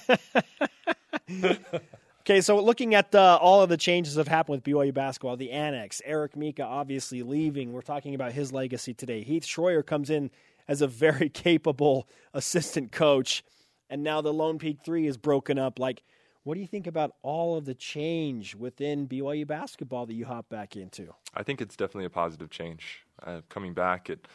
[2.27, 5.37] Okay, so looking at uh, all of the changes that have happened with BYU basketball,
[5.37, 7.73] the annex, Eric Mika obviously leaving.
[7.73, 9.23] We're talking about his legacy today.
[9.23, 10.33] Heath Schroyer comes in
[10.67, 13.45] as a very capable assistant coach,
[13.89, 15.79] and now the Lone Peak Three is broken up.
[15.79, 16.03] Like,
[16.43, 20.49] what do you think about all of the change within BYU basketball that you hop
[20.49, 21.15] back into?
[21.33, 23.07] I think it's definitely a positive change.
[23.25, 24.27] Uh, coming back, it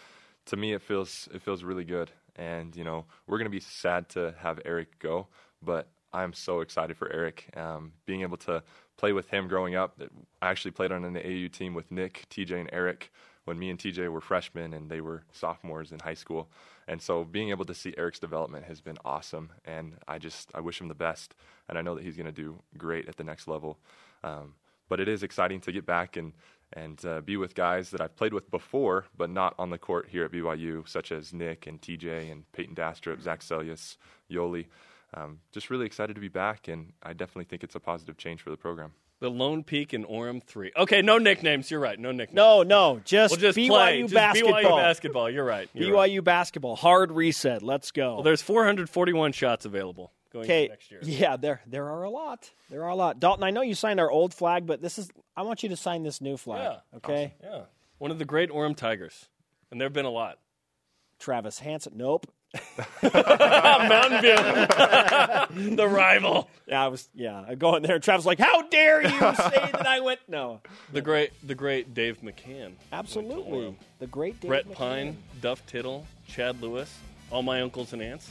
[0.45, 4.07] to me it feels it feels really good, and you know we're gonna be sad
[4.11, 5.27] to have Eric go,
[5.61, 7.49] but I'm so excited for Eric.
[7.55, 8.63] Um, being able to
[8.97, 9.99] play with him growing up,
[10.41, 13.11] I actually played on an AU team with Nick, TJ, and Eric
[13.45, 16.49] when me and TJ were freshmen and they were sophomores in high school,
[16.87, 20.59] and so being able to see Eric's development has been awesome, and I just I
[20.59, 21.35] wish him the best,
[21.67, 23.79] and I know that he's gonna do great at the next level.
[24.23, 24.53] Um,
[24.89, 26.33] but it is exciting to get back and
[26.73, 30.07] and uh, be with guys that I've played with before, but not on the court
[30.09, 33.97] here at BYU, such as Nick and TJ and Payton Dastrup, Zac Seljaas,
[34.31, 34.67] Yoeli.
[35.13, 38.41] Um, just really excited to be back, and I definitely think it's a positive change
[38.41, 38.93] for the program.
[39.19, 40.71] the Lone Peak and Orem 3.
[40.77, 41.69] Okay, no nicknames.
[41.69, 41.99] You're right.
[41.99, 42.35] No nicknames.
[42.35, 44.01] No, no, just, We'll just BYU play.
[44.01, 44.53] Just basketball.
[44.63, 45.29] BYU basketball.
[45.29, 45.69] You're right.
[45.73, 46.23] You're BYU right.
[46.23, 46.75] basketball.
[46.75, 47.61] Hard reset.
[47.61, 48.15] Let's go.
[48.15, 50.67] Well, there's 441 shots available going Okay.
[50.69, 51.01] next year.
[51.03, 52.49] Yeah, there there are a lot.
[52.69, 53.19] There are a lot.
[53.19, 55.75] Dalton, I know you signed our old flag, but this is I want you to
[55.77, 56.61] sign this new flag.
[56.93, 56.97] Yeah.
[56.97, 57.33] Okay.
[57.43, 57.63] Yeah.
[57.99, 59.27] One of the great Orem Tigers.
[59.69, 60.39] And there have been a lot.
[61.19, 61.93] Travis Hansen.
[61.95, 62.25] Nope.
[63.03, 64.35] Mountain View.
[65.75, 66.49] the rival.
[66.67, 69.23] Yeah, I was yeah, I go in there and Travis like, How dare you say
[69.71, 70.61] that I went No.
[70.91, 72.73] The great the great Dave McCann.
[72.91, 73.75] Absolutely.
[73.99, 74.75] The great Dave Brett McCann.
[74.75, 76.93] Pine, Duff Tittle, Chad Lewis,
[77.31, 78.29] all my uncles and aunts.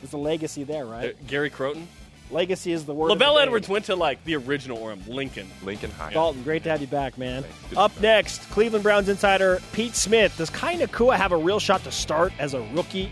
[0.00, 1.26] There's a legacy there, Uh, right?
[1.26, 1.86] Gary Crowton.
[2.30, 3.10] legacy is the word.
[3.10, 3.42] of LaVell.
[3.42, 5.48] Edwards went to like the original Orem, Lincoln.
[5.64, 6.12] Lincoln High.
[6.12, 7.44] Dalton, great to have you back, man.
[7.76, 10.36] Up next, Cleveland Browns insider Pete Smith.
[10.36, 13.10] Does Kai Nacua have a real shot to start as a rookie?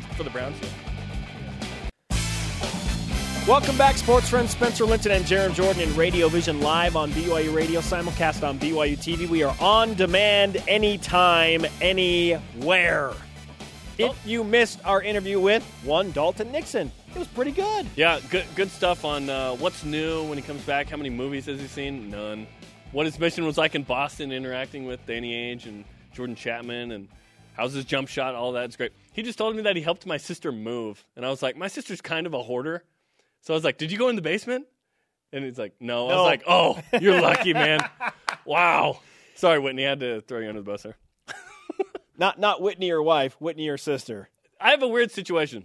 [0.00, 0.56] For the Browns.
[3.46, 4.52] Welcome back, sports friends.
[4.52, 8.96] Spencer Linton and Jarom Jordan in Radio Vision live on BYU Radio, simulcast on BYU
[8.96, 9.28] TV.
[9.28, 13.12] We are on demand anytime, anywhere.
[13.98, 17.86] If you missed our interview with one Dalton Nixon, it was pretty good.
[17.96, 20.88] Yeah, good good stuff on uh, what's new when he comes back.
[20.88, 22.10] How many movies has he seen?
[22.10, 22.46] None.
[22.92, 27.08] What his mission was like in Boston, interacting with Danny Ainge and Jordan Chapman, and
[27.54, 28.36] how's his jump shot?
[28.36, 28.92] All that's great.
[29.12, 31.68] He just told me that he helped my sister move, and I was like, my
[31.68, 32.84] sister's kind of a hoarder,
[33.42, 34.66] so I was like, did you go in the basement?
[35.32, 36.08] And he's like, no.
[36.08, 37.80] I was like, oh, you're lucky, man.
[38.44, 39.00] wow.
[39.34, 39.86] Sorry, Whitney.
[39.86, 40.96] I had to throw you under the bus there.
[42.18, 44.28] Not not Whitney, your wife, Whitney, your sister.
[44.60, 45.64] I have a weird situation.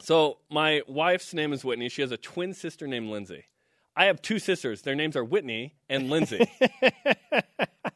[0.00, 1.88] So my wife's name is Whitney.
[1.88, 3.46] She has a twin sister named Lindsay.
[3.96, 4.82] I have two sisters.
[4.82, 6.46] Their names are Whitney and Lindsay.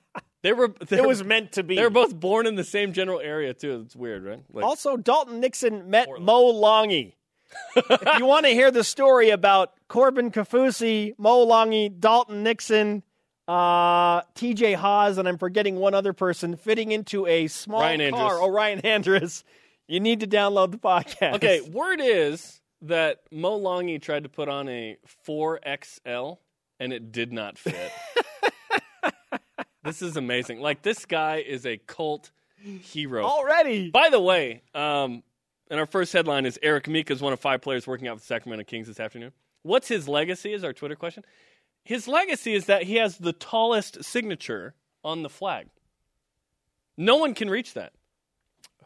[0.47, 0.69] they were.
[0.69, 1.75] They It was meant to be.
[1.75, 3.83] They were both born in the same general area too.
[3.85, 4.45] It's weird, right?
[4.53, 7.15] Like, Also, Dalton Nixon met Mo Langi.
[7.77, 13.03] if you want to hear the story about Corbin Kaufusi, Mo Langi, Dalton Nixon,
[13.49, 18.21] uh, TJ Haws, and I'm forgetting one other person fitting into a small Ryan car.
[18.21, 18.39] Andrus.
[18.41, 19.45] Oh, Ryan Andrus.
[19.89, 21.35] You need to download the podcast.
[21.35, 26.39] okay, word is that Mo Langi tried to put on a 4XL
[26.79, 27.91] and it did not fit.
[29.87, 30.61] this is amazing.
[30.61, 32.31] Like this guy is a cult
[32.63, 33.25] hero.
[33.25, 33.91] Already.
[33.91, 35.23] By the way, um,
[35.71, 38.23] and our first headline is Eric Mika is one of five players working out with
[38.23, 39.33] the Sacramento Kings this afternoon.
[39.63, 40.53] What's his legacy?
[40.53, 41.25] Is our Twitter question.
[41.83, 45.69] His legacy is that he has the tallest signature on the flag.
[46.97, 47.93] No one can reach that.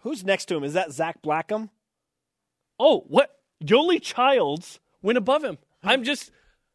[0.03, 0.65] Who's next to him?
[0.65, 1.71] Is that Zach Blackham?
[2.79, 3.39] Oh, what?
[3.63, 5.59] Yoeli Childs went above him.
[5.83, 6.31] I'm just.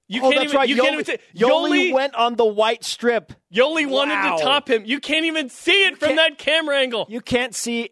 [0.07, 0.57] You oh, can't that's even.
[0.57, 0.69] right.
[0.69, 1.19] You Yoeli, can't even say.
[1.35, 3.33] Yoeli Yoeli, went on the white strip.
[3.53, 4.83] Yoeli wanted to top him.
[4.85, 7.07] You can't even see it from that camera angle.
[7.09, 7.89] You can't see.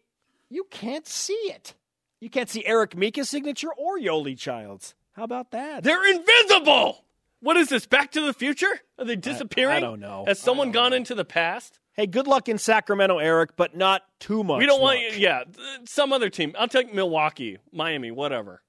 [0.50, 1.74] You can't see it.
[2.20, 4.94] You can't see Eric Mika's signature or Yoeli Childs.
[5.14, 5.84] How about that?
[5.84, 7.04] They're invisible.
[7.42, 7.86] What is this?
[7.86, 8.80] Back to the Future?
[8.98, 9.76] Are they disappearing?
[9.76, 10.24] I don't know.
[10.28, 11.80] Has someone gone into the past?
[11.94, 14.60] Hey, good luck in Sacramento, Eric, but not too much.
[14.60, 15.00] We don't want.
[15.04, 15.18] luck.
[15.18, 15.44] Yeah,
[15.86, 16.56] some other team.
[16.58, 18.62] I'll take Milwaukee, Miami, whatever.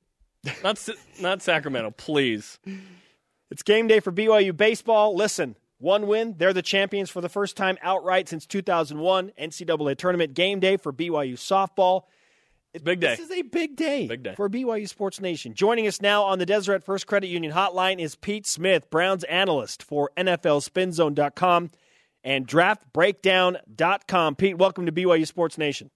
[0.62, 0.86] Not
[1.20, 2.58] not Sacramento, please.
[3.54, 5.14] It's game day for BYU baseball.
[5.14, 9.30] Listen, one win, they're the champions for the first time outright since 2001.
[9.40, 12.02] NCAA tournament game day for BYU softball.
[12.72, 13.14] It's big day.
[13.14, 14.34] This is a big day, Big day.
[14.34, 15.54] for BYU Sports Nation.
[15.54, 19.84] Joining us now on the Deseret First Credit Union hotline is Pete Smith, Browns analyst
[19.84, 21.70] for NFLSpinZone.com
[22.24, 24.34] and DraftBreakdown.com.
[24.34, 25.92] Pete, welcome to BYU Sports Nation.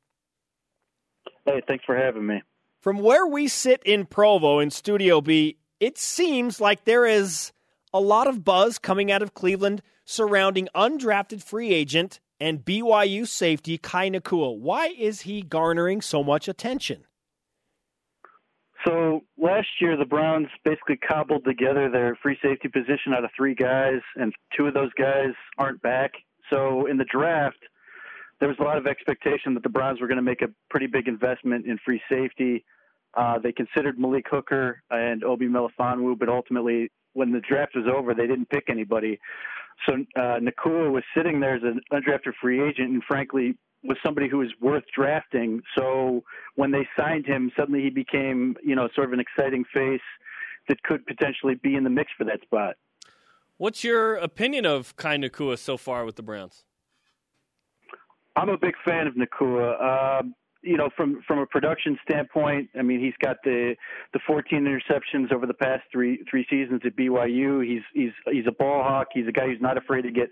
[1.44, 2.40] Hey, thanks for having me.
[2.82, 7.52] From where we sit in Provo in Studio B, it seems like there is
[7.92, 13.78] a lot of buzz coming out of Cleveland surrounding undrafted free agent and BYU safety
[13.78, 14.56] Kai Nacua.
[14.56, 17.04] Why is he garnering so much attention?
[18.86, 23.54] So last year, the Browns basically cobbled together their free safety position out of three
[23.54, 26.12] guys, and two of those guys aren't back.
[26.48, 27.58] So in the draft,
[28.40, 30.86] there was a lot of expectation that the Browns were going to make a pretty
[30.86, 32.64] big investment in free safety.
[33.18, 38.14] Uh, they considered Malik Hooker and Obi Melifonwu, but ultimately, when the draft was over,
[38.14, 39.18] they didn't pick anybody.
[39.86, 44.28] So uh, Nacua was sitting there as an undrafted free agent, and frankly, was somebody
[44.28, 45.60] who was worth drafting.
[45.76, 46.22] So
[46.54, 50.00] when they signed him, suddenly he became, you know, sort of an exciting face
[50.68, 52.76] that could potentially be in the mix for that spot.
[53.56, 56.62] What's your opinion of Kai Nacua so far with the Browns?
[58.36, 60.20] I'm a big fan of Nacua.
[60.20, 63.76] Um, you know, from from a production standpoint, I mean, he's got the
[64.12, 67.64] the 14 interceptions over the past three three seasons at BYU.
[67.64, 69.08] He's he's he's a ball hawk.
[69.12, 70.28] He's a guy who's not afraid to get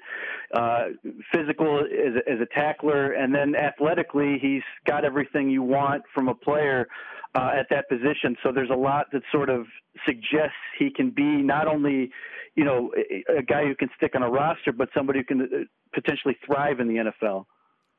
[0.52, 0.86] uh,
[1.32, 6.28] physical as a, as a tackler, and then athletically, he's got everything you want from
[6.28, 6.88] a player
[7.36, 8.36] uh, at that position.
[8.42, 9.66] So there's a lot that sort of
[10.04, 12.10] suggests he can be not only
[12.56, 15.42] you know a, a guy who can stick on a roster, but somebody who can
[15.42, 15.46] uh,
[15.94, 17.44] potentially thrive in the NFL.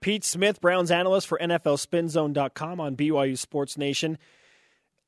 [0.08, 4.18] Pete Smith, Browns analyst for NFLSpinZone.com on BYU Sports Nation.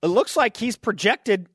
[0.04, 1.48] It looks like he's projected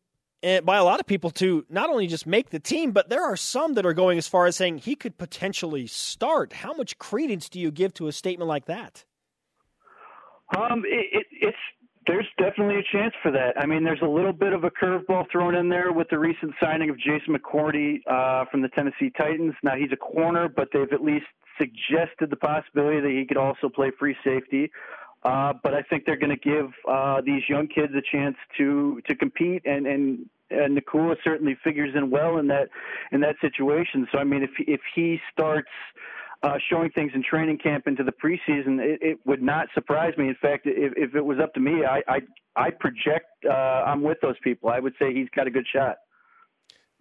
[0.43, 3.23] eh, by a lot of people to not only just make the team, but there
[3.23, 6.55] are some that are going as far as saying he could potentially start.
[6.55, 9.05] How much credence do you give to a statement like that?
[10.57, 11.59] Um, it, it, it's
[12.07, 13.61] there's definitely a chance for that.
[13.61, 16.55] I mean, there's a little bit of a curveball thrown in there with the recent
[16.63, 19.53] signing of Jason McCourty uh, from the Tennessee Titans.
[19.63, 21.27] Now he's a corner, but they've at least
[21.59, 24.71] suggested the possibility that he could also play free safety.
[25.25, 29.01] Uh, but I think they're going to give uh, these young kids a chance to
[29.09, 32.69] to compete, and and and Nacua certainly figures in well in that
[33.11, 34.07] in that situation.
[34.13, 35.71] So I mean, if if he starts
[36.43, 40.29] uh, showing things in training camp into the preseason, it, it would not surprise me.
[40.29, 42.21] In fact, if, if it was up to me, I I,
[42.55, 43.53] I project uh,
[43.87, 44.69] I'm with those people.
[44.69, 45.97] I would say he's got a good shot.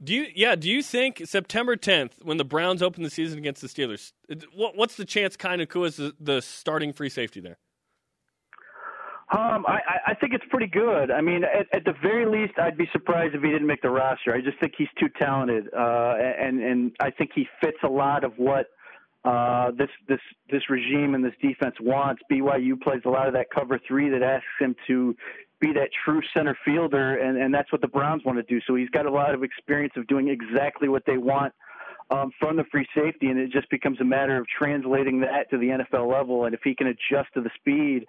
[0.02, 0.28] Do you?
[0.36, 0.56] Yeah.
[0.56, 4.12] Do you think September 10th, when the Browns open the season against the Steelers,
[4.54, 7.58] what, what's the chance Kai Nacua is the, the starting free safety there?
[9.32, 11.10] Um, I, I- I think it's pretty good.
[11.10, 13.90] I mean, at, at the very least, I'd be surprised if he didn't make the
[13.90, 14.34] roster.
[14.36, 18.24] I just think he's too talented, uh, and and I think he fits a lot
[18.24, 18.68] of what
[19.26, 20.20] uh, this this
[20.52, 22.22] this regime and this defense wants.
[22.32, 25.16] BYU plays a lot of that cover three that asks him to
[25.60, 28.60] be that true center fielder, and and that's what the Browns want to do.
[28.68, 31.54] So he's got a lot of experience of doing exactly what they want.
[32.12, 35.58] Um, from the free safety, and it just becomes a matter of translating that to
[35.58, 36.44] the NFL level.
[36.44, 38.06] And if he can adjust to the speed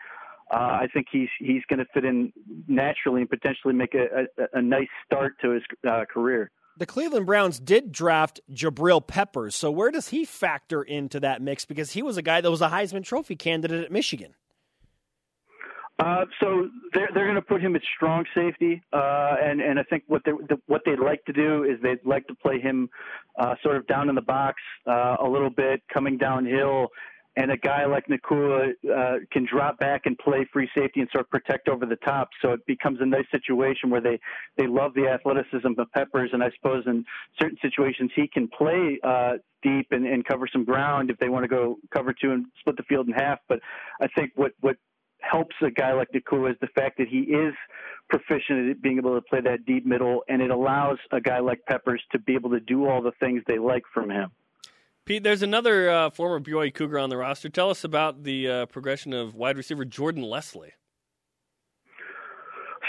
[0.53, 2.33] uh, I think he's he's going to fit in
[2.69, 6.51] naturally and potentially make a, a, a nice start to his uh, career.
[6.77, 11.65] The Cleveland Browns did draft Jabril Peppers, so where does he factor into that mix?
[11.65, 14.35] Because he was a guy that was a Heisman Trophy candidate at Michigan.
[16.01, 19.85] Uh, so they're they're going to put him at strong safety, uh, and and I
[19.85, 22.89] think what they the, what they'd like to do is they'd like to play him
[23.39, 26.89] uh, sort of down in the box uh, a little bit, coming downhill,
[27.37, 31.27] and a guy like Nacua uh, can drop back and play free safety and sort
[31.27, 32.29] of protect over the top.
[32.43, 34.19] So it becomes a nice situation where they
[34.57, 37.05] they love the athleticism of Peppers, and I suppose in
[37.41, 41.45] certain situations he can play uh, deep and, and cover some ground if they want
[41.45, 43.39] to go cover two and split the field in half.
[43.49, 43.61] But
[44.01, 44.77] I think what what
[45.31, 47.55] helps a guy like Nacua is the fact that he is
[48.09, 51.61] proficient at being able to play that deep middle, and it allows a guy like
[51.67, 54.31] Peppers to be able to do all the things they like from him.
[55.05, 57.49] Pete, there's another uh, former BYU Cougar on the roster.
[57.49, 60.73] Tell us about the uh, progression of wide receiver Jordan Leslie.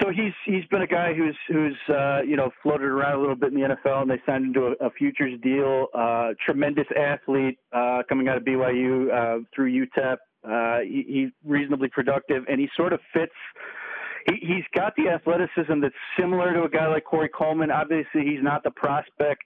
[0.01, 3.35] So he's he's been a guy who's who's uh, you know floated around a little
[3.35, 5.87] bit in the NFL, and they signed him to a, a futures deal.
[5.93, 10.17] Uh, tremendous athlete uh, coming out of BYU uh, through UTEP.
[10.45, 13.33] Uh, he, he's reasonably productive, and he sort of fits.
[14.27, 17.71] He, he's got the athleticism that's similar to a guy like Corey Coleman.
[17.71, 19.43] Obviously, he's not the prospect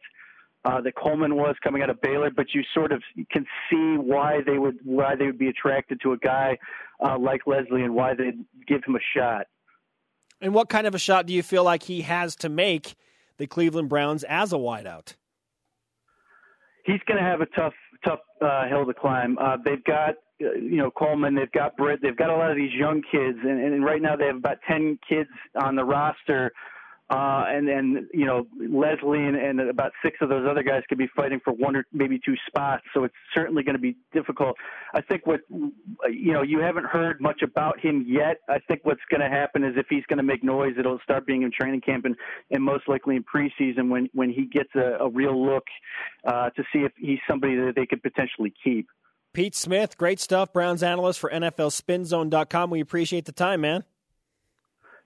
[0.65, 4.39] uh, that Coleman was coming out of Baylor, but you sort of can see why
[4.45, 6.57] they would why they would be attracted to a guy
[6.99, 9.47] uh, like Leslie and why they'd give him a shot.
[10.41, 12.95] And what kind of a shot do you feel like he has to make
[13.37, 15.15] the Cleveland Browns as a wideout?
[16.85, 17.73] He's going to have a tough
[18.05, 19.37] tough uh, hill to climb.
[19.37, 22.73] Uh, they've got you know Coleman, they've got Britt, they've got a lot of these
[22.73, 25.29] young kids, and, and right now they have about ten kids
[25.61, 26.51] on the roster
[27.09, 30.99] uh, and then you know Leslie and, and about six of those other guys could
[30.99, 32.83] be fighting for one or maybe two spots.
[32.93, 34.55] So it's certainly going to be difficult.
[34.93, 38.37] I think what you know you haven't heard much about him yet.
[38.47, 41.25] I think what's going to happen is if he's going to make noise, it'll start
[41.25, 42.15] being in training camp and,
[42.51, 45.65] and most likely in preseason when when he gets a, a real look
[46.27, 48.87] uh, to see if he's somebody that they could potentially keep.
[49.34, 50.51] Pete Smith, great stuff.
[50.51, 52.69] Browns analyst for NFLSpinZone.com.
[52.69, 53.84] We appreciate the time, man.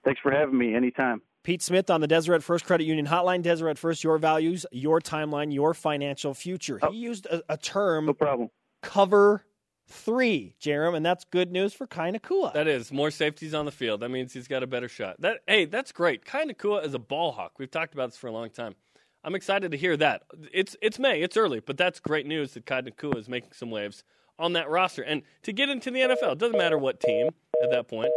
[0.05, 0.75] Thanks for having me.
[0.75, 1.21] Anytime.
[1.43, 3.41] Pete Smith on the Deseret First Credit Union Hotline.
[3.41, 6.79] Deseret First, your values, your timeline, your financial future.
[6.81, 8.49] Oh, he used a, a term, no problem.
[8.81, 9.43] cover
[9.87, 12.53] three, Jarom, and that's good news for Kai Nacua.
[12.53, 13.99] That is more safeties on the field.
[13.99, 15.19] That means he's got a better shot.
[15.19, 16.23] That hey, that's great.
[16.23, 17.59] Kai Nacua is a ball hawk.
[17.59, 18.75] We've talked about this for a long time.
[19.23, 20.23] I'm excited to hear that.
[20.51, 23.71] It's it's May, it's early, but that's great news that Kai Nacua is making some
[23.71, 24.03] waves
[24.37, 26.33] on that roster and to get into the NFL.
[26.33, 27.29] It doesn't matter what team
[27.61, 28.11] at that point.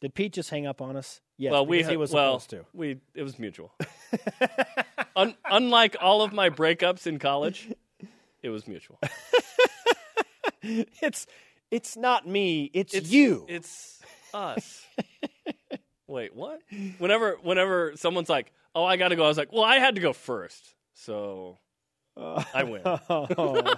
[0.00, 1.20] Did Pete just hang up on us?
[1.36, 2.66] Yes, well, we he was well, supposed to.
[2.72, 3.72] We it was mutual.
[5.16, 7.72] Un, unlike all of my breakups in college,
[8.42, 9.00] it was mutual.
[10.62, 11.26] it's
[11.70, 12.70] it's not me.
[12.72, 13.44] It's, It's you.
[13.48, 14.00] It's
[14.32, 14.84] us.
[16.08, 16.60] Wait, what?
[16.98, 19.94] Whenever whenever someone's like, "Oh, I got to go," I was like, "Well, I had
[19.94, 21.58] to go first, so
[22.16, 23.74] I win." oh.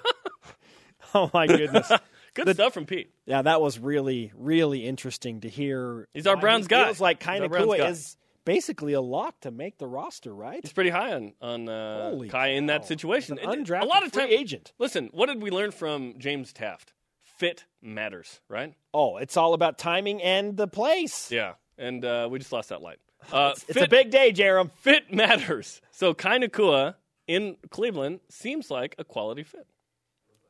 [1.15, 1.91] oh my goodness.
[2.35, 3.11] Good stuff from Pete.
[3.27, 6.09] Yeah, that was really, really interesting to hear.
[6.15, 6.85] He's our Browns guy.
[6.85, 10.61] Feels like Kai Nacua is basically a lock to make the roster, right?
[10.63, 13.39] He's pretty high on on uh, Kai in that situation.
[13.39, 14.73] An undrafted a lot of free time, agent.
[14.79, 16.93] Listen, what did we learn from James Taft?
[17.21, 18.75] Fit matters, right?
[18.93, 21.33] Oh, it's all about timing and the place.
[21.33, 22.99] Yeah, and uh, we just lost that light.
[23.33, 24.71] Uh, It's fit, a big day, Jarom.
[24.77, 25.83] fit matters.
[25.91, 26.95] So Kai Nacua
[27.27, 29.67] in Cleveland seems like a quality fit.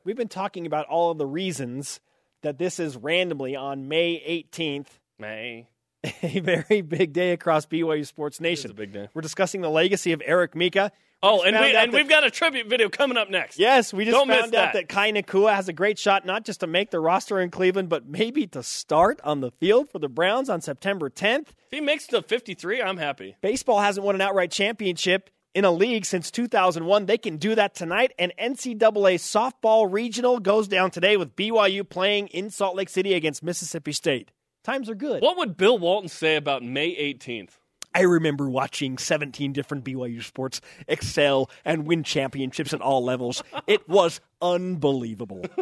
[0.05, 1.99] We've been talking about all of the reasons
[2.43, 4.87] that this is randomly on May 18th,
[5.19, 5.67] May
[6.23, 8.71] a very big day across BYU Sports Nation.
[8.71, 9.09] a big day.
[9.13, 10.91] We're discussing the legacy of Eric Mika.
[11.23, 13.59] Oh, and we, and that, we've got a tribute video coming up next.
[13.59, 14.73] Yes, we just Don't found out that.
[14.73, 17.89] that Kai Nacua has a great shot not just to make the roster in Cleveland,
[17.89, 21.49] but maybe to start on the field for the Browns on September 10th.
[21.49, 23.35] If he makes the 53, I'm happy.
[23.41, 27.05] Baseball hasn't won an outright championship in a league since 2001.
[27.05, 28.13] They can do that tonight.
[28.17, 28.79] And NCAA
[29.19, 34.31] softball regional goes down today with BYU playing in Salt Lake City against Mississippi State.
[34.63, 35.21] Times are good.
[35.21, 37.57] What would Bill Walton say about May 18th?
[37.93, 43.43] I remember watching 17 different BYU sports excel and win championships at all levels.
[43.67, 45.43] It was unbelievable.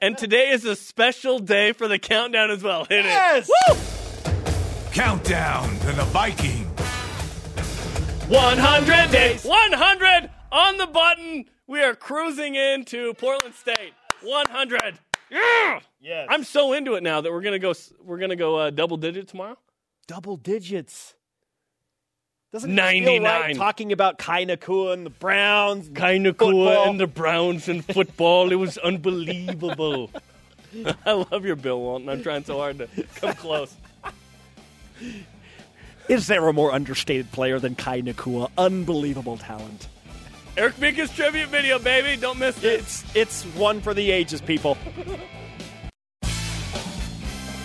[0.00, 2.84] And today is a special day for the countdown as well.
[2.84, 3.48] Hit Yes!
[3.68, 3.78] it.
[4.92, 6.64] Countdown to the Viking.
[8.28, 9.44] 100 days.
[9.44, 11.44] 100 on the button.
[11.66, 13.92] We are cruising into Portland State.
[14.22, 14.98] 100.
[15.30, 15.80] Yeah.
[16.00, 16.28] Yes.
[16.30, 17.72] I'm so into it now that we're gonna go.
[18.02, 19.56] We're gonna go uh, double digit tomorrow.
[20.06, 21.14] Double digits.
[22.52, 23.22] Doesn't it just feel 99.
[23.24, 25.88] right talking about Kai Nacua and the Browns?
[25.92, 28.52] Kind of and the Browns and football.
[28.52, 30.10] it was unbelievable.
[31.06, 32.08] I love your Bill Walton.
[32.08, 33.74] I'm trying so hard to come close.
[36.08, 38.50] Is there a more understated player than Kai Nacua?
[38.58, 39.88] Unbelievable talent.
[40.56, 42.20] Eric Mika's tribute video, baby.
[42.20, 42.80] Don't miss it.
[42.80, 44.78] It's it's one for the ages, people.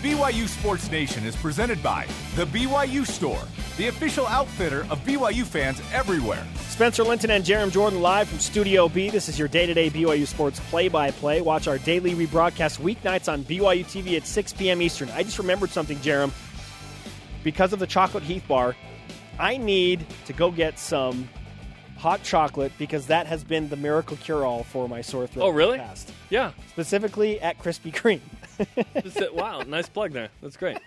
[0.01, 3.41] BYU Sports Nation is presented by The BYU Store,
[3.75, 6.47] the official outfitter of BYU fans everywhere.
[6.69, 9.09] Spencer Linton and Jarom Jordan live from Studio B.
[9.09, 11.41] This is your day-to-day BYU sports play-by-play.
[11.41, 14.81] Watch our daily rebroadcast weeknights on BYU TV at 6 p.m.
[14.81, 15.09] Eastern.
[15.09, 16.31] I just remembered something, Jarom.
[17.43, 18.77] Because of the chocolate Heath bar,
[19.37, 21.27] I need to go get some
[21.97, 25.43] hot chocolate because that has been the miracle cure-all for my sore throat.
[25.43, 25.77] Oh, in the really?
[25.77, 26.13] past.
[26.29, 26.53] Yeah.
[26.69, 28.21] Specifically at Krispy Kreme.
[29.33, 30.29] Wow, nice plug there.
[30.41, 30.77] That's great.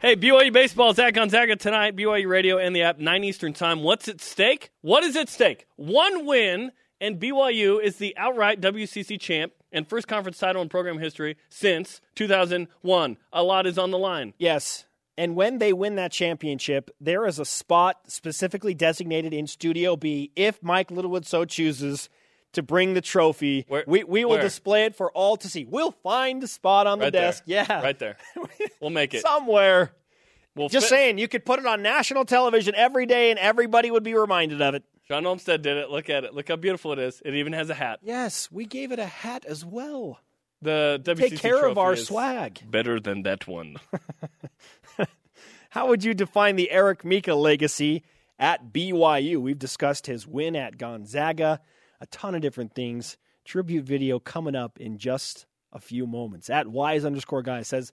[0.00, 1.96] Hey, BYU baseball Zach Gonzaga tonight.
[1.96, 3.82] BYU radio and the app, nine Eastern time.
[3.82, 4.70] What's at stake?
[4.82, 5.66] What is at stake?
[5.76, 10.98] One win, and BYU is the outright WCC champ and first conference title in program
[10.98, 13.16] history since 2001.
[13.32, 14.34] A lot is on the line.
[14.38, 14.84] Yes.
[15.18, 20.30] And when they win that championship, there is a spot specifically designated in Studio B
[20.36, 22.10] if Mike Littlewood so chooses
[22.56, 23.64] to bring the trophy.
[23.68, 24.42] Where- we we will where?
[24.42, 25.64] display it for all to see.
[25.64, 27.44] We'll find a spot on the desk.
[27.46, 27.64] there.
[27.68, 27.80] Yeah.
[27.82, 28.16] right there.
[28.80, 29.22] We'll make it.
[29.22, 29.92] Somewhere.
[30.54, 33.90] We'll Just fit- saying, you could put it on national television every day and everybody
[33.90, 34.82] would be reminded of it.
[35.08, 35.90] Sean Olmstead did it.
[35.90, 36.34] Look at it.
[36.34, 37.22] Look how beautiful it is.
[37.24, 38.00] It even has a hat.
[38.02, 40.18] Yes, we gave it a hat as well.
[40.62, 42.60] The WCC Take care of our swag.
[42.68, 43.76] Better than that one.
[45.70, 48.02] How would you define the Eric Mika legacy
[48.38, 49.36] at BYU?
[49.38, 51.60] We've discussed his win at Gonzaga,
[52.00, 53.16] a ton of different things.
[53.44, 56.50] Tribute video coming up in just a few moments.
[56.50, 57.92] At wise underscore guy says,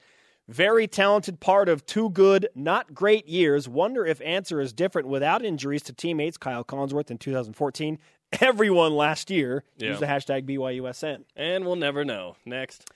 [0.50, 3.70] very talented part of two good, not great years.
[3.70, 7.98] Wonder if answer is different without injuries to teammates Kyle Collinsworth in 2014.
[8.42, 9.90] Everyone last year Yeah.
[9.90, 11.24] used the hashtag BYUSN.
[11.36, 12.36] and we'll never know.
[12.46, 12.90] Next.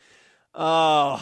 [0.55, 1.21] Oh,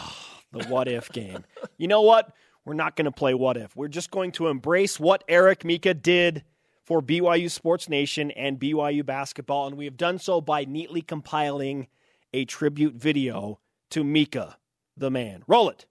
[0.52, 1.44] the what if game.
[1.76, 2.32] You know what?
[2.64, 3.76] We're not going to play what if.
[3.76, 6.42] We're just going to embrace what Eric Mika did
[6.86, 11.88] for BYU Sports Nation and BYU basketball, and we have done so by neatly compiling
[12.32, 13.58] a tribute video
[13.90, 14.56] to Mika,
[14.96, 15.42] the man.
[15.46, 15.84] Roll it.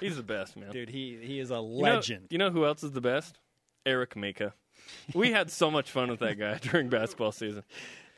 [0.00, 0.70] He's the best, man.
[0.70, 2.26] Dude, he, he is a You know- legend.
[2.30, 3.38] You know, who else is the best?
[3.84, 4.54] Eric Mika.
[5.14, 7.64] We had so much fun with that guy during basketball season.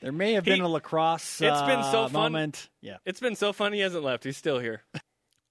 [0.03, 2.13] there may have He- been a lacrosse It's been so uh, fun.
[2.33, 2.69] moment.
[2.83, 2.97] Yeah.
[3.05, 4.25] It's been so fun he hasn't left.
[4.25, 4.83] He's still here.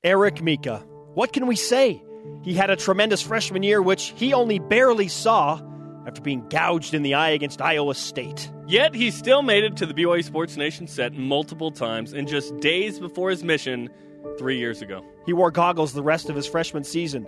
[0.04, 0.80] Eric Mika.
[1.14, 2.02] What can we say?
[2.44, 5.58] He had a tremendous freshman year, which he only barely saw
[6.06, 8.52] after being gouged in the eye against Iowa State.
[8.68, 12.58] Yet he still made it to the BYU Sports Nation set multiple times in just
[12.60, 13.90] days before his mission
[14.38, 15.04] three years ago.
[15.26, 17.28] He wore goggles the rest of his freshman season.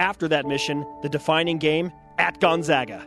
[0.00, 3.06] After that mission, the defining game at Gonzaga.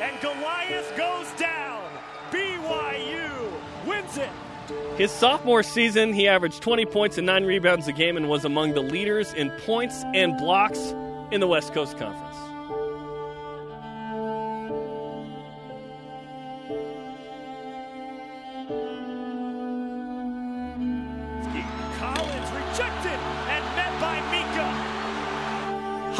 [0.00, 1.90] And Goliath goes down.
[2.30, 3.52] BYU
[3.86, 4.28] wins it.
[4.96, 8.74] His sophomore season, he averaged 20 points and 9 rebounds a game and was among
[8.74, 10.94] the leaders in points and blocks
[11.30, 12.29] in the West Coast Conference.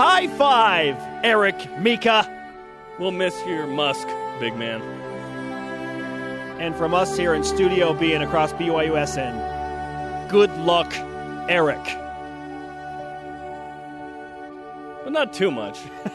[0.02, 2.26] High five, Eric Mika.
[2.98, 4.80] We'll miss your Musk, big man.
[6.58, 10.90] And from us here in Studio B and across BYUSN, good luck,
[11.50, 11.84] Eric.
[15.04, 15.78] But not too much.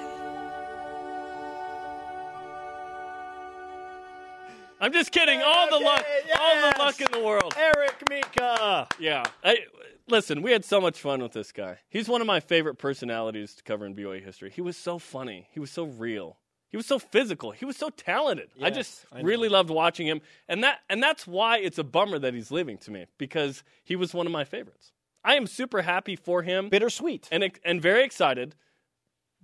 [4.81, 5.43] I'm just kidding.
[5.43, 6.03] all the luck,
[6.39, 7.53] all the luck in the world.
[7.55, 8.88] Eric Mika.
[8.97, 9.25] Yeah.
[9.43, 9.59] I,
[10.07, 11.79] listen, we had so much fun with this guy.
[11.89, 14.49] He's one of my favorite personalities to cover in BYU history.
[14.49, 15.47] He was so funny.
[15.51, 16.37] He was so real.
[16.69, 17.51] He was so physical.
[17.51, 18.49] He was so talented.
[18.61, 22.19] I just I really loved watching him, and that and that's why it's a bummer
[22.19, 24.91] that he's leaving to me because he was one of my favorites.
[25.23, 27.29] I am super happy for him Bittersweet.
[27.31, 28.55] and and very excited,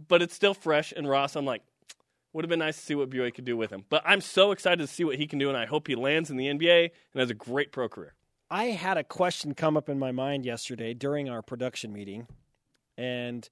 [0.07, 0.91] but it's still fresh.
[0.95, 1.62] And Ross, I'm like,
[2.34, 3.86] would have been nice to see what BYU could do with him.
[3.88, 6.30] But I'm so excited to see what he can do, and I hope he lands
[6.30, 8.14] in the NBA and has a great pro career.
[8.52, 12.28] I had a question come up in my mind yesterday during our production meeting,
[12.97, 13.49] and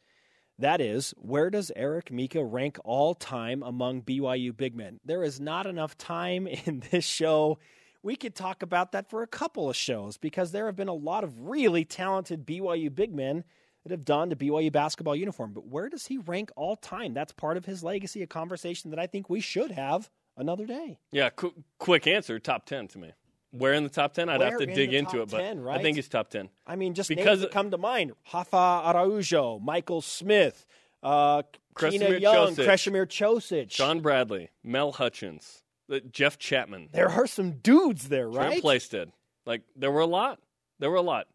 [0.57, 4.99] that is where does Eric Mika rank all time among BYU big men?
[5.05, 7.59] There is not enough time in this show.
[8.03, 10.93] We could talk about that for a couple of shows because there have been a
[10.93, 13.45] lot of really talented BYU big men
[13.83, 15.53] that have donned a BYU basketball uniform.
[15.53, 17.13] But where does he rank all time?
[17.13, 20.99] That's part of his legacy, a conversation that I think we should have another day.
[21.13, 23.13] Yeah, qu- quick answer: top ten to me.
[23.51, 24.29] Where in the top ten?
[24.29, 26.29] I'd have to in dig the into top it, but 10, I think he's top
[26.29, 26.49] ten.
[26.67, 30.65] I mean, just Because- names that come to mind: Hafa Araujo, Michael Smith,
[31.01, 31.41] uh,
[31.77, 32.65] Keena Kresimir Young, Cosic.
[32.65, 33.67] Kresimir Cosic.
[33.69, 38.35] John Bradley, Mel Hutchins, uh, Jeff Chapman, there are some dudes there, right?
[38.35, 38.61] Trent right?
[38.61, 39.11] Plaisted.
[39.45, 40.39] Like there were a lot.
[40.77, 41.27] There were a lot.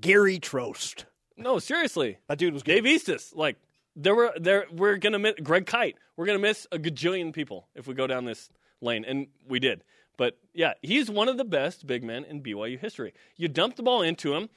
[0.00, 1.04] Gary Trost.
[1.36, 2.18] No, seriously.
[2.28, 2.82] That dude was good.
[2.82, 3.34] Dave Eastis.
[3.34, 3.56] Like
[3.96, 5.96] there were there we're gonna miss Greg Kite.
[6.16, 8.48] We're gonna miss a gajillion people if we go down this
[8.80, 9.82] lane, and we did.
[10.16, 13.12] But yeah, he's one of the best big men in BYU history.
[13.36, 14.48] You dump the ball into him,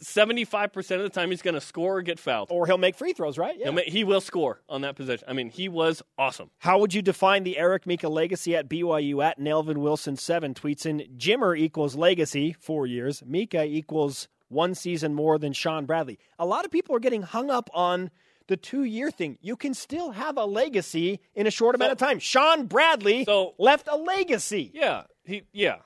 [0.00, 2.48] seventy five percent of the time he's gonna score or get fouled.
[2.50, 3.56] Or he'll make free throws, right?
[3.58, 3.72] Yeah.
[3.72, 5.26] He'll He will score on that possession.
[5.28, 6.50] I mean, he was awesome.
[6.58, 9.24] How would you define the Eric Mika legacy at BYU?
[9.24, 13.22] At Nelvin Wilson seven tweets in Jimmer equals legacy four years.
[13.26, 16.18] Mika equals one season more than Shawn Bradley.
[16.38, 18.10] A lot of people are getting hung up on
[18.48, 19.38] the two year thing.
[19.40, 22.18] You can still have a legacy in a short amount of time.
[22.18, 24.70] Shawn Bradley So- left a legacy.
[24.74, 25.76] Yeah, he yeah.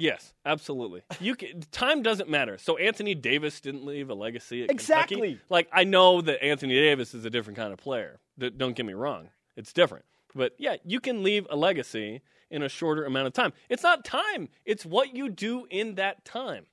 [0.00, 1.02] Yes, absolutely.
[1.18, 2.56] You can, time doesn't matter.
[2.56, 5.16] So Anthony Davis didn't leave a legacy at Exactly.
[5.16, 5.40] Kentucky.
[5.50, 8.20] Like I know that Anthony Davis is a different kind of player.
[8.38, 9.30] Don't get me wrong.
[9.56, 10.04] It's different.
[10.36, 13.52] But yeah, you can leave a legacy in a shorter amount of time.
[13.68, 14.48] It's not time.
[14.64, 16.66] It's what you do in that time.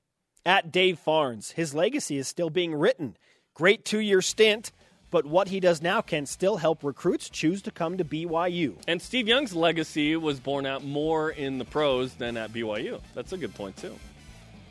[0.44, 3.16] At Dave Farnes, his legacy is still being written.
[3.54, 4.70] Great two year stint,
[5.10, 8.74] but what he does now can still help recruits choose to come to BYU.
[8.88, 13.00] And Steve Young's legacy was born out more in the pros than at BYU.
[13.14, 13.94] That's a good point too.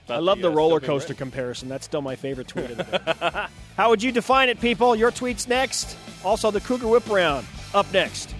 [0.07, 1.15] I love the uh, roller coaster written.
[1.17, 1.67] comparison.
[1.67, 3.45] That's still my favorite tweet of the day.
[3.77, 4.95] How would you define it, people?
[4.95, 5.97] Your tweets next.
[6.23, 8.35] Also, the Cougar Whip Round up next.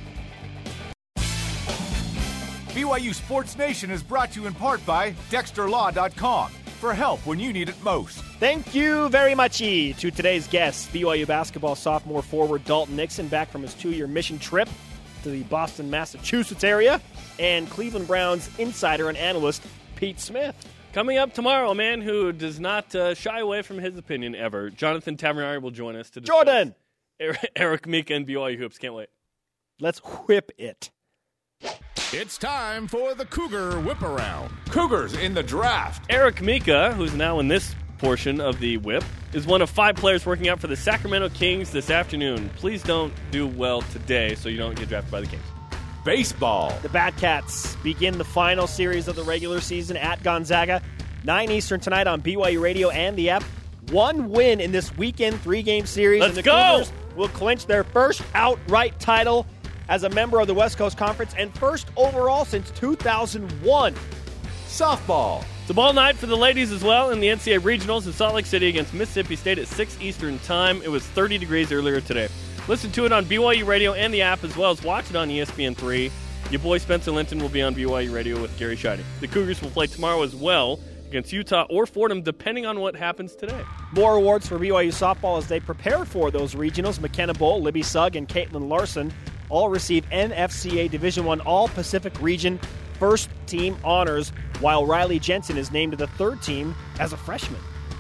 [2.76, 7.52] BYU Sports Nation is brought to you in part by DexterLaw.com for help when you
[7.52, 8.18] need it most.
[8.40, 13.62] Thank you very much to today's guests, BYU basketball sophomore forward Dalton Nixon, back from
[13.62, 14.70] his two-year mission trip
[15.24, 17.02] to the Boston, Massachusetts area,
[17.40, 19.64] and Cleveland Browns insider and analyst
[19.96, 20.56] Pete Smith.
[20.94, 24.70] Coming up tomorrow, a man who does not uh, shy away from his opinion ever,
[24.70, 26.76] Jonathan Tavernari will join us to discuss Jordan,
[27.20, 28.78] Eric, Eric Mika and BYU hoops.
[28.78, 29.10] Can't wait.
[29.80, 30.92] let's whip it.
[32.14, 34.52] It's time for the Cougar Whip Around.
[34.70, 36.06] Cougars in the draft.
[36.10, 39.04] Eric Mika, who's now in this portion of the whip,
[39.34, 42.52] is one of five players working out for the Sacramento Kings this afternoon.
[42.58, 45.44] Please don't do well today so you don't get drafted by the Kings.
[46.04, 46.78] Baseball.
[46.84, 50.84] The Batcats begin the final series of the regular season at Gonzaga.
[51.24, 53.44] 9 Eastern tonight on BYU Radio and the app.
[53.90, 56.22] One win in this weekend three game series.
[56.22, 56.52] Let's and the go!
[56.78, 59.48] Cougars will clinch their first outright title
[59.90, 63.96] as a member of the West Coast Conference and first overall since 2001.
[64.68, 65.44] Softball.
[65.62, 68.36] It's a ball night for the ladies as well in the NCAA regionals in Salt
[68.36, 70.82] Lake City against Mississippi State at 6 Eastern Time.
[70.84, 72.28] It was 30 degrees earlier today.
[72.68, 75.30] Listen to it on BYU Radio and the app as well as watch it on
[75.32, 76.12] E ESPN3.
[76.52, 79.04] Your boy Spencer Linton will be on BYU Radio with Gary Scheiding.
[79.22, 83.36] The Cougars will play tomorrow as well against Utah or Fordham, depending on what happens
[83.36, 83.62] today.
[83.94, 87.00] More awards for BYU softball as they prepare for those regionals.
[87.00, 89.12] McKenna Bowl, Libby Sugg, and Caitlin Larson
[89.50, 92.60] all receive NFCA Division One All Pacific Region
[93.00, 94.30] first team honors,
[94.60, 97.60] while Riley Jensen is named to the third team as a freshman.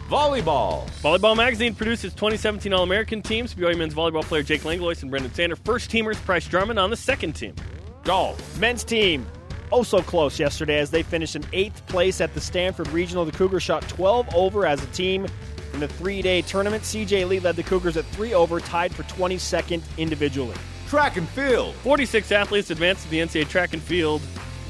[0.09, 0.87] Volleyball.
[1.01, 3.55] Volleyball Magazine produces 2017 All American teams.
[3.55, 5.55] BYU men's volleyball player Jake Langlois and Brenden Sander.
[5.55, 7.55] First teamers Price Drummond on the second team.
[8.03, 8.59] Golf.
[8.59, 9.25] Men's team,
[9.71, 13.25] oh so close yesterday as they finished in eighth place at the Stanford Regional.
[13.25, 15.25] The Cougars shot 12 over as a team
[15.73, 16.83] in the three day tournament.
[16.83, 20.55] CJ Lee led the Cougars at three over, tied for 22nd individually.
[20.87, 21.75] Track and field.
[21.75, 24.21] 46 athletes advance to the NCAA track and field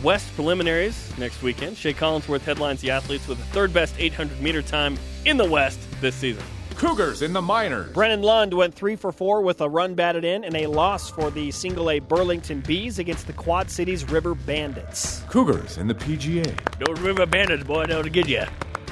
[0.03, 1.77] West preliminaries next weekend.
[1.77, 5.79] Shea Collinsworth headlines the athletes with the third best 800 meter time in the West
[6.01, 6.43] this season.
[6.75, 7.91] Cougars in the minors.
[7.93, 11.31] Brennan Lund went three for four with a run batted in and a loss for
[11.31, 15.21] the single A Burlington Bees against the Quad Cities River Bandits.
[15.29, 16.45] Cougars in the PGA.
[16.79, 18.43] Don't remember bandits, boy, they'll get you.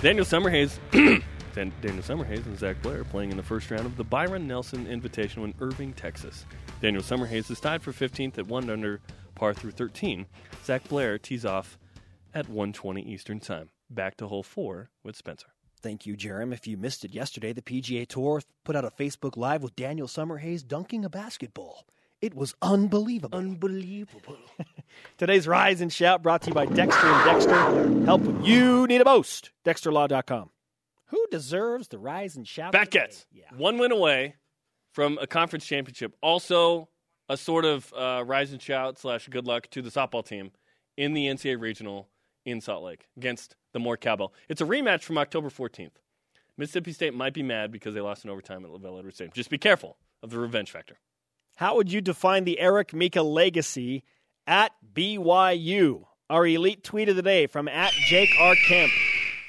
[0.02, 0.80] Daniel Summerhays.
[1.54, 4.86] Dan- Daniel Summerhays and Zach Blair playing in the first round of the Byron Nelson
[4.86, 6.46] Invitational in Irving, Texas.
[6.82, 9.00] Daniel Summerhays is tied for 15th at 1 under
[9.36, 10.26] par through 13.
[10.66, 11.78] Zach Blair tees off
[12.34, 13.70] at 1:20 Eastern Time.
[13.90, 15.48] Back to hole four with Spencer.
[15.82, 16.54] Thank you, Jarom.
[16.54, 20.08] If you missed it yesterday, the PGA Tour put out a Facebook Live with Daniel
[20.08, 21.86] Summerhays dunking a basketball.
[22.22, 23.38] It was unbelievable.
[23.38, 24.38] Unbelievable.
[25.18, 28.06] Today's Rise and Shout brought to you by Dexter and Dexter.
[28.06, 29.52] Help when you need a most.
[29.66, 30.50] DexterLaw.com.
[31.14, 32.72] Who deserves the Rise and Shout?
[33.30, 33.46] Today?
[33.52, 33.56] Yeah.
[33.56, 34.34] One win away
[34.94, 36.16] from a conference championship.
[36.24, 36.90] Also,
[37.30, 40.50] a sort of uh, rise and shout slash good luck to the softball team
[40.98, 42.10] in the NCAA regional
[42.46, 44.34] in Salt Lake against the Moore Cowbell.
[44.50, 45.92] It's a rematch from October 14th.
[46.58, 49.34] Mississippi State might be mad because they lost in overtime at LaVell Edwards Stadium.
[49.36, 50.98] Just be careful of the revenge factor.
[51.58, 54.04] How would you define the Eric Mika legacy
[54.48, 56.06] at BYU?
[56.28, 58.56] Our elite tweet of the day from at Jake R.
[58.68, 58.92] Kemp.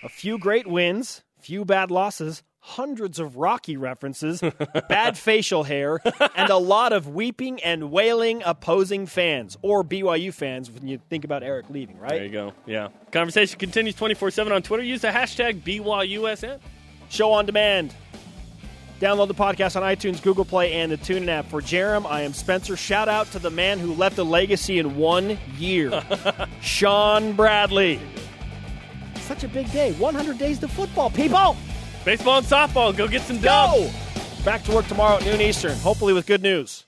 [0.03, 4.40] A few great wins, few bad losses, hundreds of Rocky references,
[4.88, 6.01] bad facial hair,
[6.34, 11.22] and a lot of weeping and wailing opposing fans or BYU fans when you think
[11.24, 12.12] about Eric leaving, right?
[12.12, 12.53] There you go.
[12.66, 12.88] Yeah.
[13.12, 14.82] Conversation continues 24 7 on Twitter.
[14.82, 16.61] Use the hashtag BYUSN.
[17.11, 17.95] Show on demand.
[19.01, 21.51] Download the podcast on iTunes, Google Play, and the TuneIn app.
[21.51, 22.74] For Jarom, I am Spencer.
[22.74, 26.03] Shout out to the man who left a legacy in one year,
[26.62, 28.01] Shawn Bradley.
[29.25, 29.93] Such a big day.
[29.95, 31.57] 100 days to football, people.
[32.05, 32.95] Baseball and softball.
[32.95, 33.75] Go get some dubs.
[33.75, 33.91] Go!
[34.45, 36.84] Back to work tomorrow at noon Eastern, hopefully with good news.